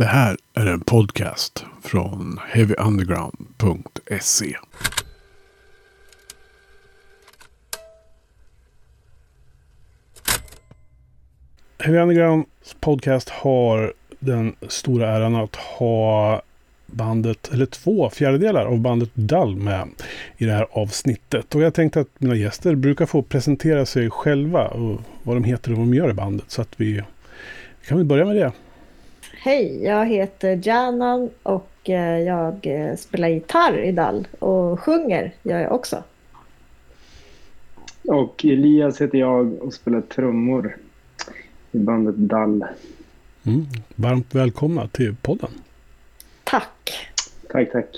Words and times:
Det 0.00 0.06
här 0.06 0.36
är 0.54 0.66
en 0.66 0.80
podcast 0.80 1.64
från 1.82 2.38
heavyunderground.se. 2.48 4.56
Heavy 11.78 11.98
Undergrounds 11.98 12.76
podcast 12.80 13.28
har 13.28 13.92
den 14.18 14.56
stora 14.68 15.08
äran 15.08 15.34
att 15.34 15.56
ha 15.56 16.42
bandet, 16.86 17.50
eller 17.52 17.66
två 17.66 18.10
fjärdedelar 18.10 18.66
av 18.66 18.80
bandet 18.80 19.10
Dull 19.14 19.56
med 19.56 19.88
i 20.36 20.44
det 20.44 20.52
här 20.52 20.66
avsnittet. 20.70 21.54
Och 21.54 21.60
jag 21.60 21.74
tänkte 21.74 22.00
att 22.00 22.08
mina 22.18 22.34
gäster 22.34 22.74
brukar 22.74 23.06
få 23.06 23.22
presentera 23.22 23.86
sig 23.86 24.10
själva 24.10 24.68
och 24.68 25.00
vad 25.22 25.36
de 25.36 25.44
heter 25.44 25.72
och 25.72 25.78
vad 25.78 25.86
de 25.86 25.94
gör 25.94 26.10
i 26.10 26.14
bandet. 26.14 26.50
Så 26.50 26.62
att 26.62 26.72
vi 26.76 27.02
kan 27.86 27.96
väl 27.96 28.06
börja 28.06 28.24
med 28.24 28.36
det. 28.36 28.52
Hej, 29.42 29.84
jag 29.84 30.06
heter 30.06 30.60
Janan 30.62 31.30
och 31.42 31.90
eh, 31.90 32.18
jag 32.18 32.66
eh, 32.66 32.96
spelar 32.96 33.28
gitarr 33.28 33.78
i 33.78 33.92
Dall 33.92 34.28
och 34.38 34.80
sjunger 34.80 35.32
gör 35.42 35.58
jag 35.58 35.72
också. 35.72 36.02
Och 38.02 38.44
Elias 38.44 39.00
heter 39.00 39.18
jag 39.18 39.62
och 39.62 39.74
spelar 39.74 40.00
trummor 40.00 40.76
i 41.72 41.78
bandet 41.78 42.14
Dall. 42.16 42.64
Mm. 43.46 43.66
Varmt 43.94 44.34
välkomna 44.34 44.88
till 44.88 45.16
podden. 45.22 45.50
Tack. 46.44 47.08
Tack, 47.48 47.72
tack. 47.72 47.96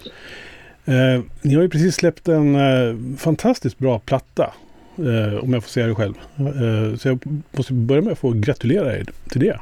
Eh, 0.85 1.23
ni 1.43 1.55
har 1.55 1.63
ju 1.63 1.69
precis 1.69 1.95
släppt 1.95 2.29
en 2.29 2.55
eh, 2.55 3.17
fantastiskt 3.19 3.79
bra 3.79 3.99
platta. 3.99 4.53
Eh, 4.97 5.45
om 5.45 5.53
jag 5.53 5.63
får 5.63 5.71
säga 5.71 5.87
det 5.87 5.95
själv. 5.95 6.15
Eh, 6.37 6.97
så 6.97 7.09
jag 7.09 7.43
måste 7.51 7.73
börja 7.73 8.03
med 8.03 8.13
att 8.13 8.19
få 8.19 8.33
gratulera 8.33 8.97
er 8.97 9.07
till 9.29 9.41
det. 9.41 9.61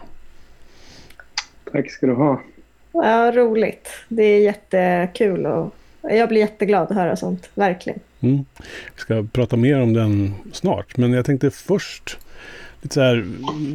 Tack 1.73 1.91
ska 1.91 2.07
du 2.07 2.15
ha. 2.15 2.41
Ja, 2.93 3.33
roligt. 3.35 3.89
Det 4.09 4.23
är 4.23 4.41
jättekul 4.41 5.47
och 5.47 5.75
jag 6.03 6.29
blir 6.29 6.41
jätteglad 6.41 6.83
att 6.83 6.97
höra 6.97 7.17
sånt. 7.17 7.51
Verkligen. 7.55 8.01
Mm. 8.21 8.45
Ska 8.97 9.27
prata 9.33 9.57
mer 9.57 9.81
om 9.81 9.95
den 9.95 10.35
snart. 10.53 10.97
Men 10.97 11.13
jag 11.13 11.25
tänkte 11.25 11.51
först, 11.51 12.19
lite 12.81 12.95
så 12.95 13.01
här, 13.01 13.27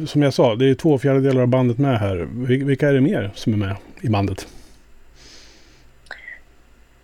som 0.06 0.22
jag 0.22 0.34
sa, 0.34 0.54
det 0.54 0.70
är 0.70 0.74
två 0.74 0.98
fjärdedelar 0.98 1.42
av 1.42 1.48
bandet 1.48 1.78
med 1.78 1.98
här. 1.98 2.28
Vilka 2.64 2.88
är 2.88 2.92
det 2.92 3.00
mer 3.00 3.30
som 3.34 3.52
är 3.52 3.56
med 3.56 3.76
i 4.00 4.08
bandet? 4.08 4.48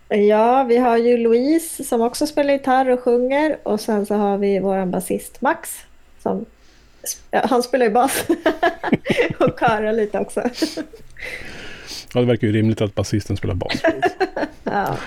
Ja, 0.08 0.64
vi 0.64 0.76
har 0.76 0.96
ju 0.96 1.16
Louise 1.16 1.84
som 1.84 2.00
också 2.00 2.26
spelar 2.26 2.52
gitarr 2.52 2.88
och 2.88 3.00
sjunger 3.00 3.56
och 3.62 3.80
sen 3.80 4.06
så 4.06 4.14
har 4.14 4.38
vi 4.38 4.58
vår 4.58 4.86
basist 4.86 5.40
Max 5.40 5.80
som 6.22 6.44
han 7.30 7.62
spelar 7.62 7.86
ju 7.86 7.92
bas 7.92 8.26
och 9.38 9.58
körar 9.60 9.92
lite 9.92 10.18
också. 10.18 10.42
Ja, 12.14 12.20
det 12.20 12.26
verkar 12.26 12.46
ju 12.46 12.52
rimligt 12.52 12.80
att 12.80 12.94
basisten 12.94 13.36
spelar 13.36 13.54
bas. 13.54 13.82
ja. 14.64 14.98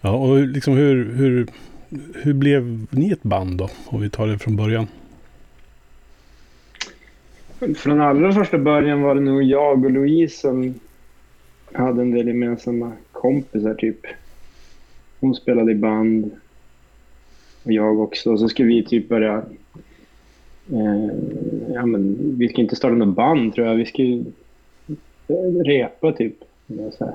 Ja, 0.00 0.10
och 0.10 0.38
liksom 0.46 0.74
hur, 0.74 1.12
hur, 1.12 1.46
hur 2.14 2.34
blev 2.34 2.86
ni 2.90 3.10
ett 3.10 3.22
band 3.22 3.58
då? 3.58 3.68
Om 3.84 4.00
vi 4.00 4.10
tar 4.10 4.26
det 4.26 4.38
från 4.38 4.56
början. 4.56 4.86
Från 7.76 8.00
allra 8.00 8.32
första 8.32 8.58
början 8.58 9.02
var 9.02 9.14
det 9.14 9.20
nog 9.20 9.42
jag 9.42 9.84
och 9.84 9.90
Louise 9.90 10.36
som 10.40 10.74
hade 11.72 12.02
en 12.02 12.10
del 12.10 12.26
gemensamma 12.28 12.92
kompisar 13.12 13.74
typ. 13.74 14.06
Hon 15.20 15.34
spelade 15.34 15.72
i 15.72 15.74
band. 15.74 16.30
Och 17.62 17.72
jag 17.72 18.00
också. 18.00 18.32
Och 18.32 18.40
så 18.40 18.48
skulle 18.48 18.68
vi 18.68 18.84
typ 18.84 19.08
börja... 19.08 19.42
Eh, 20.70 21.14
ja, 21.74 21.86
men, 21.86 22.34
vi 22.38 22.48
ska 22.48 22.60
inte 22.60 22.76
starta 22.76 22.94
något 22.94 23.16
band 23.16 23.54
tror 23.54 23.66
jag. 23.66 23.74
Vi 23.74 23.86
ska 23.86 24.02
ju 24.02 24.24
repa 25.64 26.12
typ. 26.12 26.34
Så 26.98 27.04
här, 27.04 27.14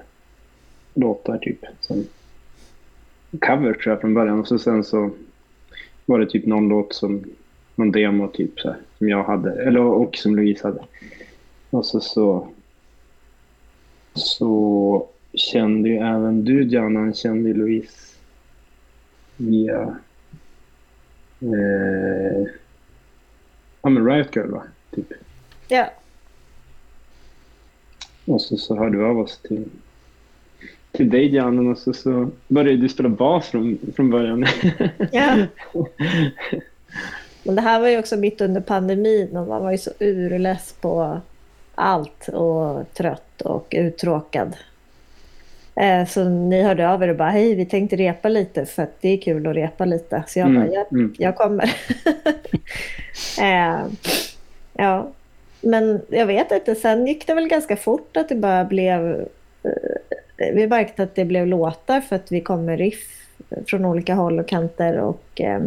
låtar 0.94 1.38
typ. 1.38 1.66
Sen, 1.82 2.08
cover 3.40 3.74
tror 3.74 3.94
jag 3.94 4.02
från 4.02 4.14
början. 4.14 4.40
Och 4.40 4.48
så 4.48 4.60
sen 4.60 4.84
så 4.84 5.12
var 6.06 6.20
det 6.20 6.30
typ 6.30 6.46
någon 6.46 6.70
låt 6.70 6.94
som 6.94 7.24
någon 7.76 7.92
demo 7.92 8.28
typ 8.28 8.60
så 8.60 8.68
här, 8.68 8.78
som 8.98 9.10
jag 9.10 9.24
hade. 9.24 9.64
Eller 9.64 9.82
och 9.82 10.16
som 10.16 10.36
Louise 10.36 10.68
hade. 10.68 10.82
Och 11.70 11.86
så 11.86 12.00
så 12.00 12.48
så 14.14 15.08
kände 15.34 15.90
ju 15.90 15.98
även 15.98 16.46
du, 16.46 16.64
Janna, 16.64 17.14
kände 17.14 17.54
Louise 17.54 18.16
via 19.38 19.98
eh, 21.42 22.48
ja, 23.82 23.90
men 23.90 24.06
Riot 24.06 24.36
Girl, 24.36 24.52
va? 24.52 24.64
Typ. 24.96 25.14
Ja. 25.68 25.92
Och 28.26 28.42
så, 28.42 28.58
så 28.58 28.76
hörde 28.76 28.98
vi 28.98 29.04
av 29.04 29.20
oss 29.20 29.38
till, 29.38 29.66
till 30.92 31.10
dig, 31.10 31.36
Janne, 31.36 31.70
och 31.70 31.78
så, 31.78 31.94
så 31.94 32.30
började 32.48 32.78
du 32.78 32.90
spela 32.90 33.10
bas 33.10 33.48
från, 33.48 33.78
från 33.96 34.10
början. 34.10 34.46
ja. 35.12 35.36
Men 37.44 37.56
det 37.56 37.62
här 37.62 37.80
var 37.80 37.88
ju 37.88 38.00
också 38.00 38.18
mitt 38.18 38.42
under 38.42 38.62
pandemin 38.62 39.38
och 39.38 39.48
man 39.48 39.64
var 39.64 39.72
ju 39.72 39.78
så 39.78 39.92
urless 40.00 40.76
på 40.82 41.22
allt 41.76 42.28
och 42.28 42.94
trött 42.94 43.42
och 43.42 43.68
uttråkad. 43.78 44.56
Eh, 45.80 46.06
så 46.06 46.24
ni 46.24 46.64
hörde 46.64 46.90
av 46.90 47.04
er 47.04 47.08
och 47.08 47.16
bara 47.16 47.30
hej 47.30 47.56
vi 47.56 47.66
tänkte 47.66 47.96
repa 47.96 48.30
lite 48.30 48.66
för 48.66 48.84
att 48.84 49.02
det 49.02 49.10
är 49.10 49.22
kul 49.22 49.48
att 49.48 49.56
repa 49.56 49.86
lite. 49.86 50.24
Så 50.28 50.40
jag 50.40 50.48
mm, 50.48 50.62
bara 50.62 50.74
jag, 50.74 50.94
mm. 50.94 51.16
jag 51.18 51.36
kommer. 51.36 51.64
eh, 53.42 53.80
ja, 54.74 55.12
men 55.62 56.02
jag 56.10 56.26
vet 56.26 56.52
inte, 56.52 56.76
sen 56.76 57.08
gick 57.08 57.28
det 57.28 57.34
väl 57.34 57.48
ganska 57.48 57.76
fort 57.76 58.18
att 58.18 58.30
det 58.30 58.36
bara 58.36 58.66
blev 58.66 59.28
eh, 59.64 60.54
vi 60.54 60.68
märkte 60.68 61.04
att 61.04 61.16
det 61.16 61.26
blev 61.26 61.48
låtar 61.48 62.02
för 62.02 62.16
att 62.16 62.32
vi 62.32 62.42
kom 62.42 62.66
med 62.66 62.78
riff 62.80 63.28
från 63.68 63.86
olika 63.86 64.14
håll 64.14 64.40
och 64.40 64.48
kanter 64.48 65.00
och 65.00 65.42
eh, 65.42 65.62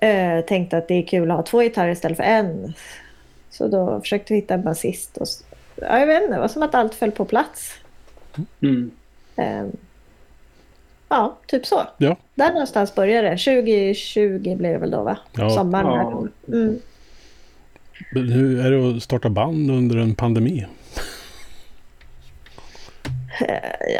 eh 0.00 0.44
tänkte 0.44 0.76
att 0.78 0.88
det 0.88 0.94
är 0.94 1.06
kul 1.06 1.30
att 1.30 1.36
ha 1.36 1.42
två 1.42 1.60
gitarrer 1.60 1.92
istället 1.92 2.16
för 2.16 2.24
en. 2.24 2.74
Så 3.50 3.68
då 3.68 4.00
försökte 4.00 4.32
vi 4.32 4.40
hitta 4.40 4.54
en 4.54 4.62
basist. 4.62 5.16
Och, 5.16 5.26
ja, 5.74 5.98
jag 5.98 6.06
vet 6.06 6.22
inte, 6.22 6.34
det 6.34 6.40
var 6.40 6.48
som 6.48 6.62
att 6.62 6.74
allt 6.74 6.94
föll 6.94 7.10
på 7.10 7.24
plats. 7.24 7.79
Mm. 8.60 8.90
Um, 9.36 9.76
ja, 11.08 11.38
typ 11.46 11.66
så. 11.66 11.82
Ja. 11.98 12.16
Där 12.34 12.52
någonstans 12.52 12.94
började 12.94 13.28
det. 13.28 13.36
2020 13.36 14.56
blev 14.56 14.72
det 14.72 14.78
väl 14.78 14.90
då 14.90 15.02
va? 15.02 15.18
Ja. 15.32 15.50
Sommaren. 15.50 16.30
Ja. 16.46 16.54
Mm. 16.56 16.78
Men 18.12 18.28
hur 18.28 18.66
är 18.66 18.70
det 18.70 18.96
att 18.96 19.02
starta 19.02 19.28
band 19.28 19.70
under 19.70 19.96
en 19.96 20.14
pandemi? 20.14 20.66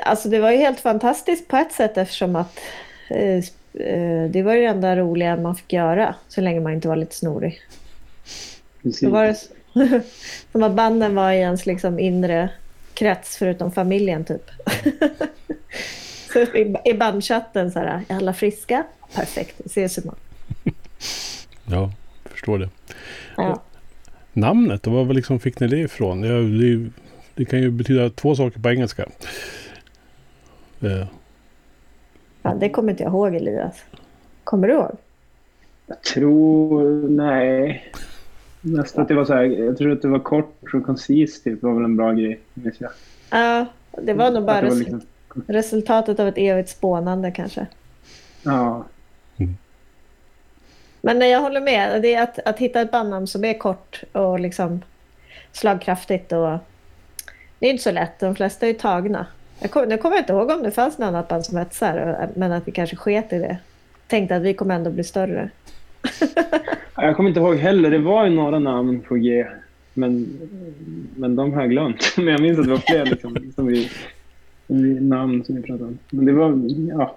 Alltså 0.02 0.28
det 0.28 0.38
var 0.38 0.50
ju 0.50 0.56
helt 0.56 0.80
fantastiskt 0.80 1.48
på 1.48 1.56
ett 1.56 1.72
sätt 1.72 1.98
eftersom 1.98 2.36
att 2.36 2.58
eh, 3.08 3.36
eh 3.74 4.30
det 4.30 4.42
var 4.42 4.54
ju 4.54 4.60
det 4.60 4.66
enda 4.66 4.96
roliga 4.96 5.36
man 5.36 5.56
fick 5.56 5.72
göra 5.72 6.14
så 6.28 6.40
länge 6.40 6.60
man 6.60 6.72
inte 6.72 6.88
var 6.88 6.96
lite 6.96 7.14
snorig. 7.14 7.60
Precis. 8.82 9.00
Då 9.00 9.10
var 9.10 9.24
det 9.24 9.36
som 10.52 10.62
att 10.62 10.72
banden 10.72 11.14
var 11.14 11.32
i 11.32 11.38
ens 11.38 11.66
liksom 11.66 11.98
inre 11.98 12.50
krets 13.00 13.36
förutom 13.36 13.72
familjen 13.72 14.24
typ. 14.24 14.50
så 16.32 16.38
i, 16.38 16.76
i 16.84 16.94
bandchatten 16.94 17.72
så 17.72 17.78
här, 17.78 18.04
är 18.08 18.16
alla 18.16 18.34
friska? 18.34 18.84
Perfekt, 19.14 19.60
ses 19.66 19.98
imorgon. 19.98 20.18
Ja, 21.66 21.92
jag 22.22 22.32
förstår 22.32 22.58
det. 22.58 22.68
Ja. 23.36 23.62
Namnet, 24.32 24.86
var 24.86 25.04
liksom 25.04 25.40
fick 25.40 25.60
ni 25.60 25.66
det 25.66 25.78
ifrån? 25.78 26.20
Det, 26.20 26.58
det, 26.58 26.90
det, 27.34 27.44
kan 27.44 27.60
ju 27.60 27.70
betyda 27.70 28.10
två 28.10 28.34
saker 28.34 28.60
på 28.60 28.70
engelska. 28.70 29.06
Det. 30.78 31.08
Ja, 32.42 32.54
det 32.54 32.68
kommer 32.68 32.90
inte 32.90 33.02
jag 33.02 33.12
ihåg 33.12 33.34
Elias. 33.34 33.84
Kommer 34.44 34.68
du 34.68 34.74
ihåg? 34.74 34.96
Jag 35.86 36.02
tror, 36.02 37.08
nej. 37.08 37.92
Nästan 38.60 39.02
att 39.02 39.08
det 39.08 39.14
var 39.14 39.24
så 39.24 39.34
här, 39.34 39.42
jag 39.42 39.78
tror 39.78 39.92
att 39.92 40.02
det 40.02 40.08
var 40.08 40.18
kort 40.18 40.74
och 40.74 40.86
koncist 40.86 41.44
typ, 41.44 41.62
var 41.62 41.74
väl 41.74 41.84
en 41.84 41.96
bra 41.96 42.12
grej. 42.12 42.40
Ja, 43.30 43.66
det 44.02 44.12
var 44.12 44.30
nog 44.30 44.44
bara 44.44 44.62
res 44.62 44.78
liksom... 44.78 45.02
resultatet 45.46 46.20
av 46.20 46.28
ett 46.28 46.38
evigt 46.38 46.68
spånande 46.68 47.30
kanske. 47.30 47.66
Ja. 48.42 48.84
Mm. 49.36 49.56
Men 51.00 51.28
jag 51.28 51.40
håller 51.40 51.60
med, 51.60 52.02
det 52.02 52.14
är 52.14 52.22
att, 52.22 52.38
att 52.38 52.58
hitta 52.58 52.80
ett 52.80 52.90
bandnamn 52.90 53.26
som 53.26 53.44
är 53.44 53.58
kort 53.58 54.02
och 54.12 54.40
liksom 54.40 54.82
slagkraftigt 55.52 56.32
och 56.32 56.58
det 57.58 57.66
är 57.66 57.70
inte 57.70 57.82
så 57.82 57.90
lätt, 57.90 58.20
de 58.20 58.34
flesta 58.34 58.66
är 58.66 58.74
tagna. 58.74 59.26
Jag 59.60 59.70
kom, 59.70 59.88
nu 59.88 59.98
kommer 59.98 60.16
jag 60.16 60.22
inte 60.22 60.32
ihåg 60.32 60.50
om 60.50 60.62
det 60.62 60.70
fanns 60.70 60.98
något 60.98 61.06
annat 61.06 61.28
band 61.28 61.46
som 61.46 61.56
hette 61.56 61.74
så 61.74 61.84
här, 61.84 62.28
men 62.34 62.52
att 62.52 62.68
vi 62.68 62.72
kanske 62.72 62.96
sket 62.96 63.32
i 63.32 63.38
det. 63.38 63.58
Tänkte 64.06 64.36
att 64.36 64.42
vi 64.42 64.54
kommer 64.54 64.74
ändå 64.74 64.90
bli 64.90 65.04
större. 65.04 65.50
Jag 66.96 67.16
kommer 67.16 67.28
inte 67.28 67.40
ihåg 67.40 67.56
heller. 67.56 67.90
Det 67.90 67.98
var 67.98 68.24
ju 68.24 68.30
några 68.30 68.58
namn 68.58 69.00
på 69.00 69.14
G. 69.16 69.46
Men, 69.94 70.38
men 71.16 71.36
de 71.36 71.52
har 71.52 71.60
jag 71.60 71.70
glömt. 71.70 72.12
Men 72.16 72.26
jag 72.26 72.40
minns 72.40 72.58
att 72.58 72.64
det 72.64 72.70
var 72.70 72.78
fler 72.78 73.06
liksom, 73.06 73.52
som 73.54 73.66
vi, 73.66 73.90
som 74.66 74.82
vi, 74.82 75.00
namn 75.00 75.44
som 75.44 75.56
vi 75.56 75.62
pratade 75.62 75.84
om. 75.84 75.98
Men 76.10 76.24
det 76.26 76.32
var, 76.32 76.62
ja. 76.90 77.16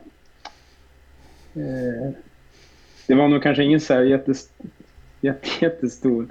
Eh, 1.55 2.11
det 3.07 3.15
var 3.15 3.27
nog 3.27 3.43
kanske 3.43 3.63
ingen 3.63 3.81
så 3.81 3.93
här 3.93 4.01
jättes, 4.01 4.49
jätte, 5.21 5.47
jättestor 5.61 6.27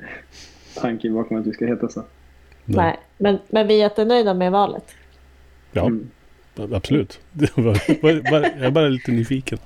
tanke 0.75 1.11
bakom 1.11 1.37
att 1.41 1.47
vi 1.47 1.53
ska 1.53 1.67
heta 1.67 1.89
så. 1.89 2.03
Nej, 2.65 2.99
Men, 3.19 3.39
men 3.49 3.67
vi 3.69 3.75
är 3.75 3.79
jättenöjda 3.79 4.35
med 4.35 4.53
valet. 4.53 4.95
Ja, 5.73 5.87
Mm. 5.87 6.09
absolut. 6.75 7.21
Jag 8.03 8.65
är 8.65 8.71
bara 8.71 8.89
lite 8.89 9.13
nyfiken. 9.13 9.59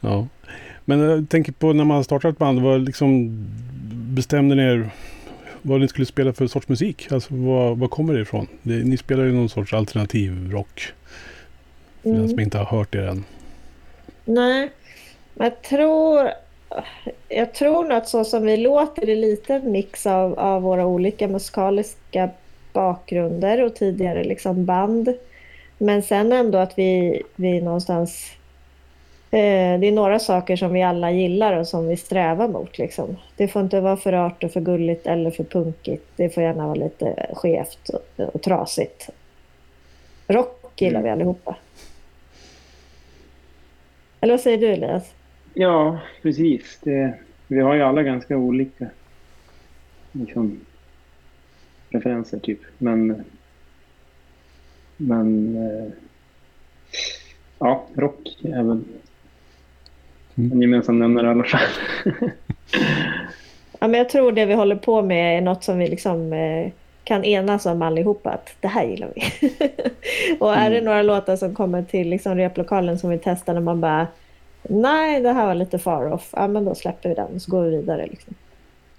Ja. 0.00 0.26
Men 0.84 1.00
jag 1.00 1.28
tänker 1.28 1.52
på 1.52 1.72
när 1.72 1.84
man 1.84 2.04
startar 2.04 2.28
ett 2.28 2.38
band. 2.38 2.60
Vad 2.62 2.80
liksom 2.80 3.30
bestämde 4.14 4.54
ni 4.54 4.62
er 4.62 4.90
vad 5.62 5.80
ni 5.80 5.88
skulle 5.88 6.06
spela 6.06 6.32
för 6.32 6.46
sorts 6.46 6.68
musik? 6.68 7.12
Alltså 7.12 7.34
vad, 7.34 7.78
vad 7.78 7.90
kommer 7.90 8.14
det 8.14 8.20
ifrån? 8.20 8.46
Det, 8.62 8.74
ni 8.74 8.96
spelar 8.96 9.24
ju 9.24 9.32
någon 9.32 9.48
sorts 9.48 9.74
alternativ 9.74 10.50
rock. 10.52 10.80
För 12.02 12.08
den 12.10 12.18
Mm. 12.18 12.28
som 12.28 12.40
inte 12.40 12.58
har 12.58 12.64
hört 12.64 12.94
er 12.94 13.02
än. 13.02 13.24
Nej, 14.24 14.70
jag 15.34 15.62
tror, 15.62 16.30
jag 17.28 17.54
tror 17.54 17.82
nog 17.82 17.92
att 17.92 18.08
så 18.08 18.24
som 18.24 18.42
vi 18.42 18.56
låter 18.56 19.08
är 19.08 19.16
lite 19.16 19.54
en 19.54 19.72
mix 19.72 20.06
av, 20.06 20.38
av 20.38 20.62
våra 20.62 20.86
olika 20.86 21.28
musikaliska 21.28 22.30
bakgrunder 22.72 23.62
och 23.62 23.74
tidigare 23.74 24.24
liksom 24.24 24.64
band. 24.64 25.14
Men 25.78 26.02
sen 26.02 26.32
ändå 26.32 26.58
att 26.58 26.78
vi, 26.78 27.22
vi 27.36 27.60
någonstans... 27.60 28.30
Eh, 29.34 29.80
det 29.80 29.86
är 29.86 29.92
några 29.92 30.18
saker 30.18 30.56
som 30.56 30.72
vi 30.72 30.82
alla 30.82 31.10
gillar 31.10 31.56
och 31.56 31.66
som 31.66 31.88
vi 31.88 31.96
strävar 31.96 32.48
mot. 32.48 32.78
Liksom. 32.78 33.16
Det 33.36 33.48
får 33.48 33.62
inte 33.62 33.80
vara 33.80 33.96
för 33.96 34.12
rart 34.12 34.44
och 34.44 34.52
för 34.52 34.60
gulligt 34.60 35.06
eller 35.06 35.30
för 35.30 35.44
punkigt. 35.44 36.04
Det 36.16 36.30
får 36.30 36.42
gärna 36.42 36.66
vara 36.66 36.74
lite 36.74 37.30
skevt 37.34 37.88
och, 37.88 38.34
och 38.34 38.42
trasigt. 38.42 39.10
Rock 40.26 40.80
gillar 40.80 41.02
vi 41.02 41.10
allihopa. 41.10 41.56
Eller 44.20 44.32
vad 44.32 44.40
säger 44.40 44.58
du 44.58 44.66
Elias? 44.66 45.14
Ja, 45.54 45.98
precis. 46.22 46.78
Det, 46.82 47.14
vi 47.48 47.60
har 47.60 47.74
ju 47.74 47.82
alla 47.82 48.02
ganska 48.02 48.36
olika 48.36 48.86
liksom, 50.12 50.60
preferenser, 51.90 52.38
typ. 52.38 52.60
Men, 52.78 53.24
men 54.96 55.56
eh, 55.56 55.92
ja, 57.58 57.86
rock 57.94 58.38
är 58.44 58.62
väl 58.62 58.62
Mm. 58.62 58.84
En 60.34 60.60
gemensam 60.60 60.98
nämnare 60.98 61.26
i 61.26 61.30
alla 61.30 61.44
fall. 61.44 61.60
Ja, 63.84 63.88
men 63.88 63.98
jag 63.98 64.08
tror 64.08 64.32
det 64.32 64.46
vi 64.46 64.54
håller 64.54 64.76
på 64.76 65.02
med 65.02 65.38
är 65.38 65.42
något 65.42 65.64
som 65.64 65.78
vi 65.78 65.88
liksom 65.88 66.32
eh, 66.32 66.70
kan 67.04 67.24
enas 67.24 67.66
om 67.66 67.82
allihopa 67.82 68.30
att 68.30 68.56
det 68.60 68.68
här 68.68 68.84
gillar 68.84 69.08
vi. 69.14 69.22
och 70.40 70.54
är 70.54 70.70
det 70.70 70.80
några 70.80 71.02
låtar 71.02 71.36
som 71.36 71.54
kommer 71.54 71.82
till 71.82 72.08
liksom 72.08 72.34
replokalen 72.36 72.98
som 72.98 73.10
vi 73.10 73.18
testar 73.18 73.54
när 73.54 73.60
man 73.60 73.80
bara 73.80 74.06
nej 74.62 75.20
det 75.20 75.32
här 75.32 75.46
var 75.46 75.54
lite 75.54 75.78
far 75.78 76.12
off, 76.12 76.28
ja 76.32 76.48
men 76.48 76.64
då 76.64 76.74
släpper 76.74 77.08
vi 77.08 77.14
den 77.14 77.34
och 77.34 77.42
så 77.42 77.50
går 77.50 77.62
vi 77.62 77.76
vidare. 77.76 78.06
Liksom. 78.06 78.34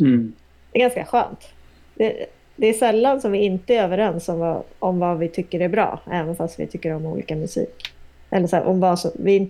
Mm. 0.02 0.34
Det 0.72 0.80
är 0.80 0.82
ganska 0.82 1.06
skönt. 1.06 1.48
Det, 1.96 2.26
det 2.56 2.68
är 2.68 2.74
sällan 2.74 3.22
som 3.22 3.32
vi 3.32 3.40
inte 3.40 3.76
är 3.76 3.84
överens 3.84 4.30
om 4.30 4.40
vad, 4.40 4.64
om 4.80 5.00
vad 5.00 5.20
vi 5.20 5.28
tycker 5.28 5.60
är 5.60 5.70
bra, 5.70 6.00
även 6.12 6.36
fast 6.36 6.60
vi 6.60 6.68
tycker 6.68 6.94
om 6.94 7.06
olika 7.06 7.36
musik. 7.36 7.94
Eller 8.30 8.48
så 8.48 8.56
här, 8.56 8.64
om 8.64 8.80
vad 8.80 9.00
som, 9.00 9.12
vi, 9.14 9.50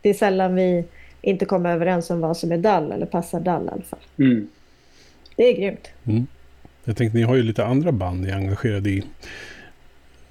det 0.00 0.08
är 0.08 0.14
sällan 0.14 0.54
vi 0.54 0.84
inte 1.24 1.44
kommer 1.44 1.70
överens 1.70 2.10
om 2.10 2.20
vad 2.20 2.36
som 2.36 2.52
är 2.52 2.58
dall 2.58 2.92
eller 2.92 3.06
passar 3.06 3.40
dall 3.40 3.64
i 3.66 3.68
alla 3.68 3.82
fall. 3.82 3.98
Mm. 4.18 4.48
Det 5.36 5.42
är 5.42 5.56
grymt. 5.56 5.88
Mm. 6.04 6.26
Jag 6.84 6.96
tänkte, 6.96 7.18
ni 7.18 7.24
har 7.24 7.34
ju 7.36 7.42
lite 7.42 7.64
andra 7.64 7.92
band 7.92 8.20
ni 8.20 8.28
är 8.28 8.36
engagerade 8.36 8.90
i. 8.90 9.02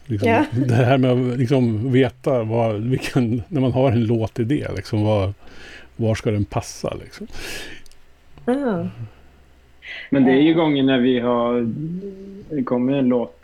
Liksom, 0.06 0.30
Ja. 0.30 0.45
Det 0.68 0.75
här 0.75 0.98
med 0.98 1.12
att 1.12 1.40
liksom 1.40 1.92
veta 1.92 2.44
vad, 2.44 2.81
vilken, 2.81 3.44
när 3.48 3.62
man 3.62 3.72
har 3.72 3.92
en 3.92 4.06
låtidé, 4.06 4.68
liksom, 4.75 5.04
var, 5.04 5.34
var 5.95 6.16
ska 6.16 6.31
den 6.31 6.45
passa? 6.45 6.94
Liksom. 7.04 7.28
Ah. 8.45 8.88
Men 10.10 10.25
det 10.25 10.31
är 10.31 10.42
ju 10.42 10.54
gånger 10.54 10.84
när 10.84 11.00
vi 11.00 11.19
har... 11.19 11.69
Det 12.56 12.63
kommer 12.63 12.94
en 12.94 13.07
låt 13.07 13.40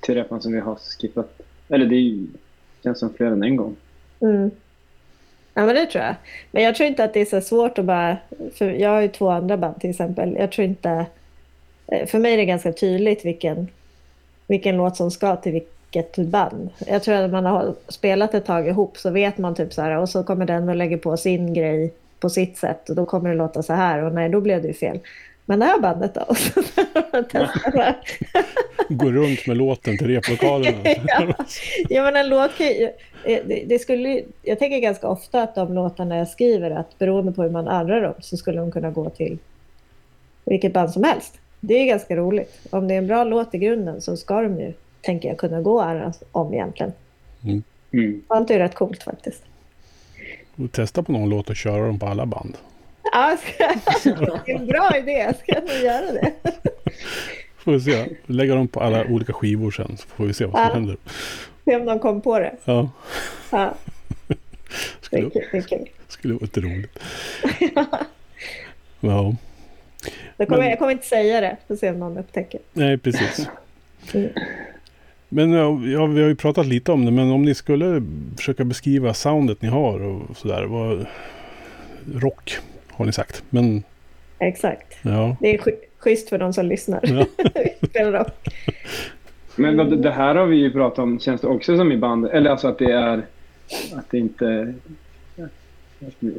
till 0.00 0.14
repan 0.14 0.42
som 0.42 0.52
vi 0.52 0.60
har 0.60 0.76
skippat. 0.76 1.40
Eller 1.68 1.86
det 1.86 1.96
är 1.96 2.00
ju, 2.00 2.26
känns 2.84 2.98
som 2.98 3.14
fler 3.14 3.26
än 3.26 3.42
en 3.42 3.56
gång. 3.56 3.76
Mm. 4.20 4.50
Ja, 5.54 5.66
men 5.66 5.74
det 5.74 5.86
tror 5.86 6.04
jag. 6.04 6.14
Men 6.50 6.62
jag 6.62 6.74
tror 6.74 6.88
inte 6.88 7.04
att 7.04 7.14
det 7.14 7.20
är 7.20 7.24
så 7.24 7.40
svårt 7.40 7.78
att 7.78 7.84
bara... 7.84 8.16
För 8.54 8.70
jag 8.70 8.90
har 8.90 9.00
ju 9.00 9.08
två 9.08 9.30
andra 9.30 9.56
band 9.56 9.80
till 9.80 9.90
exempel. 9.90 10.36
Jag 10.38 10.52
tror 10.52 10.64
inte... 10.66 11.06
För 12.06 12.18
mig 12.18 12.32
är 12.32 12.36
det 12.36 12.44
ganska 12.44 12.72
tydligt 12.72 13.24
vilken, 13.24 13.68
vilken 14.46 14.76
låt 14.76 14.96
som 14.96 15.10
ska 15.10 15.36
till 15.36 15.52
vilket 15.52 16.16
band. 16.16 16.70
Jag 16.86 17.02
tror 17.02 17.14
att 17.14 17.30
man 17.30 17.44
har 17.44 17.74
spelat 17.88 18.34
ett 18.34 18.46
tag 18.46 18.68
ihop 18.68 18.98
så 18.98 19.10
vet 19.10 19.38
man 19.38 19.54
typ 19.54 19.72
så 19.72 19.82
här 19.82 19.96
och 19.96 20.08
så 20.08 20.24
kommer 20.24 20.46
den 20.46 20.68
och 20.68 20.76
lägger 20.76 20.96
på 20.96 21.16
sin 21.16 21.54
grej 21.54 21.92
på 22.20 22.30
sitt 22.30 22.58
sätt 22.58 22.90
och 22.90 22.96
då 22.96 23.06
kommer 23.06 23.30
det 23.30 23.36
låta 23.36 23.62
så 23.62 23.72
här 23.72 24.02
och 24.02 24.14
nej, 24.14 24.28
då 24.28 24.40
blev 24.40 24.62
det 24.62 24.68
ju 24.68 24.74
fel. 24.74 24.98
Men 25.44 25.58
det 25.58 25.66
här 25.66 25.80
bandet 25.80 26.14
då? 26.14 26.20
Och 26.20 26.36
så. 26.36 26.60
Gå 28.88 29.10
runt 29.10 29.46
med 29.46 29.56
låten 29.56 29.98
till 29.98 30.06
replokalerna. 30.06 30.78
ja. 30.84 31.34
ja, 31.88 32.02
men 32.02 32.16
en 32.16 32.28
låt 32.28 32.58
kan 32.58 32.66
ju, 32.66 32.90
eh, 33.24 33.40
det, 33.46 33.64
det 33.66 33.78
skulle, 33.78 34.22
Jag 34.42 34.58
tänker 34.58 34.78
ganska 34.78 35.08
ofta 35.08 35.42
att 35.42 35.54
de 35.54 35.74
låtarna 35.74 36.16
jag 36.16 36.28
skriver, 36.28 36.70
att 36.70 36.98
beroende 36.98 37.32
på 37.32 37.42
hur 37.42 37.50
man 37.50 37.68
arrar 37.68 38.02
dem 38.02 38.14
så 38.20 38.36
skulle 38.36 38.60
de 38.60 38.72
kunna 38.72 38.90
gå 38.90 39.10
till 39.10 39.38
vilket 40.44 40.72
band 40.72 40.90
som 40.90 41.04
helst. 41.04 41.34
Det 41.60 41.74
är 41.74 41.86
ganska 41.86 42.16
roligt. 42.16 42.60
Om 42.70 42.88
det 42.88 42.94
är 42.94 42.98
en 42.98 43.06
bra 43.06 43.24
låt 43.24 43.54
i 43.54 43.58
grunden 43.58 44.00
så 44.00 44.16
ska 44.16 44.42
de 44.42 44.60
ju, 44.60 44.72
tänker 45.00 45.28
jag, 45.28 45.38
kunna 45.38 45.60
gå 45.60 45.74
och 45.74 45.86
arras 45.86 46.22
om 46.32 46.54
egentligen. 46.54 46.92
Mm. 47.92 48.22
Sånt 48.28 48.50
är 48.50 48.54
ju 48.54 48.60
rätt 48.60 48.74
coolt 48.74 49.02
faktiskt. 49.02 49.42
Och 50.56 50.72
testa 50.72 51.02
på 51.02 51.12
någon 51.12 51.28
låt 51.28 51.50
och 51.50 51.56
köra 51.56 51.86
dem 51.86 51.98
på 51.98 52.06
alla 52.06 52.26
band. 52.26 52.56
Ja, 53.12 53.36
det 53.58 54.52
är 54.52 54.58
en 54.60 54.66
bra 54.66 54.96
idé. 54.98 55.12
Jag 55.12 55.36
ska 55.36 55.60
nog 55.60 55.84
göra 55.84 56.12
det. 56.12 56.32
Får 57.68 57.72
vi 57.72 57.80
se. 57.80 58.06
Lägga 58.26 58.54
dem 58.54 58.68
på 58.68 58.80
alla 58.80 59.04
olika 59.06 59.32
skivor 59.32 59.70
sen 59.70 59.96
så 59.96 60.08
får 60.08 60.24
vi 60.26 60.32
se 60.32 60.44
vad 60.44 60.54
som 60.54 60.62
Ja. 60.62 60.74
händer. 60.74 60.96
Se 61.64 61.76
om 61.76 61.86
de 61.86 61.98
kom 61.98 62.20
på 62.20 62.38
det. 62.38 62.56
Ja, 62.64 62.90
Ja, 63.52 63.74
det 64.28 64.36
skulle, 65.00 65.26
är 65.26 65.30
kul. 65.30 65.42
Det 65.52 65.56
är 65.58 65.62
kul. 65.62 65.88
skulle 66.08 66.34
vara 66.34 66.42
lite 66.42 66.60
roligt. 66.60 66.98
Ja, 69.00 69.34
Jag 70.36 70.48
kommer, 70.48 70.60
Men- 70.60 70.70
jag 70.70 70.78
kommer 70.78 70.92
inte 70.92 71.06
säga 71.06 71.40
det. 71.40 71.56
Får 71.68 71.76
se 71.76 71.90
om 71.90 71.98
någon 71.98 72.18
upptäcker. 72.18 72.60
nej 72.72 72.98
precis. 72.98 73.48
Mm. 74.14 74.30
Men 75.28 75.52
ja, 75.52 75.70
vi 75.72 75.94
har 75.94 76.28
ju 76.28 76.36
pratat 76.36 76.66
lite 76.66 76.92
om 76.92 77.04
det, 77.04 77.10
men 77.10 77.30
om 77.30 77.42
ni 77.42 77.54
skulle 77.54 78.02
försöka 78.36 78.64
beskriva 78.64 79.14
soundet 79.14 79.62
ni 79.62 79.68
har 79.68 80.00
och 80.02 80.36
sådär. 80.36 80.64
Vad, 80.64 81.06
rock 82.14 82.58
har 82.90 83.04
ni 83.04 83.12
sagt, 83.12 83.42
men 83.50 83.82
Exakt. 84.38 84.96
ja. 85.02 85.36
Det 85.40 85.54
är 85.54 85.58
schysst 85.98 86.28
för 86.28 86.38
de 86.38 86.52
som 86.52 86.66
lyssnar. 86.66 87.00
ja. 87.02 87.26
Spelar 87.88 88.12
rock. 88.12 88.48
Men 89.56 90.02
det 90.02 90.10
här 90.10 90.34
har 90.34 90.46
vi 90.46 90.56
ju 90.56 90.72
pratat 90.72 90.98
om, 90.98 91.20
känns 91.20 91.40
det 91.40 91.46
också 91.46 91.76
som 91.76 91.92
i 91.92 91.96
band, 91.96 92.26
eller 92.26 92.50
alltså 92.50 92.68
att 92.68 92.78
det 92.78 92.92
är, 92.92 93.26
att 93.96 94.10
det 94.10 94.18
inte, 94.18 94.74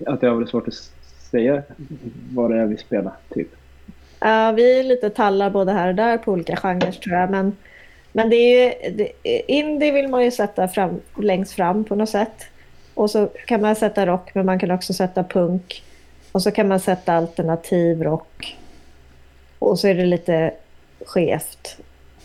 att 0.06 0.22
det 0.22 0.28
har 0.28 0.36
varit 0.36 0.50
svårt 0.50 0.68
att 0.68 0.74
säga 1.32 1.63
vad 2.34 2.51
det 2.51 2.58
är 2.58 2.66
vi 2.66 2.78
spelar, 2.78 3.13
typ. 3.34 3.48
Ja, 4.20 4.51
vi 4.51 4.80
är 4.80 4.84
lite 4.84 5.10
tallar 5.10 5.50
både 5.50 5.72
här 5.72 5.88
och 5.88 5.96
där 5.96 6.18
på 6.18 6.32
olika 6.32 6.56
genrer 6.56 6.92
tror 6.92 7.16
jag. 7.16 7.32
Men, 7.32 7.58
men 8.12 8.30
det 8.30 8.36
är 8.36 8.66
ju, 8.66 8.92
det, 8.92 9.12
indie 9.51 9.92
vill 9.92 10.08
man 10.08 10.24
ju 10.24 10.32
sätta 10.32 10.68
fram, 10.68 11.00
längst 11.22 11.54
fram 11.54 11.84
på 11.84 11.96
något 11.96 12.10
sätt. 12.10 12.46
Och 12.94 13.12
så 13.12 13.25
kan 13.25 13.62
man 13.62 13.75
sätta 13.75 14.06
rock, 14.06 14.36
men 14.36 14.46
man 14.46 14.60
kan 14.60 14.72
också 14.72 14.94
sätta 14.94 15.24
punk. 15.24 15.84
Och 16.32 16.42
så 16.42 16.51
kan 16.51 16.68
man 16.68 16.80
sätta 16.80 17.13
alternativ 17.13 18.04
rock. 18.04 18.58
Och 19.60 19.80
så 19.80 19.88
är 19.88 19.96
det 19.96 20.06
lite 20.06 20.54
skevt 21.06 21.78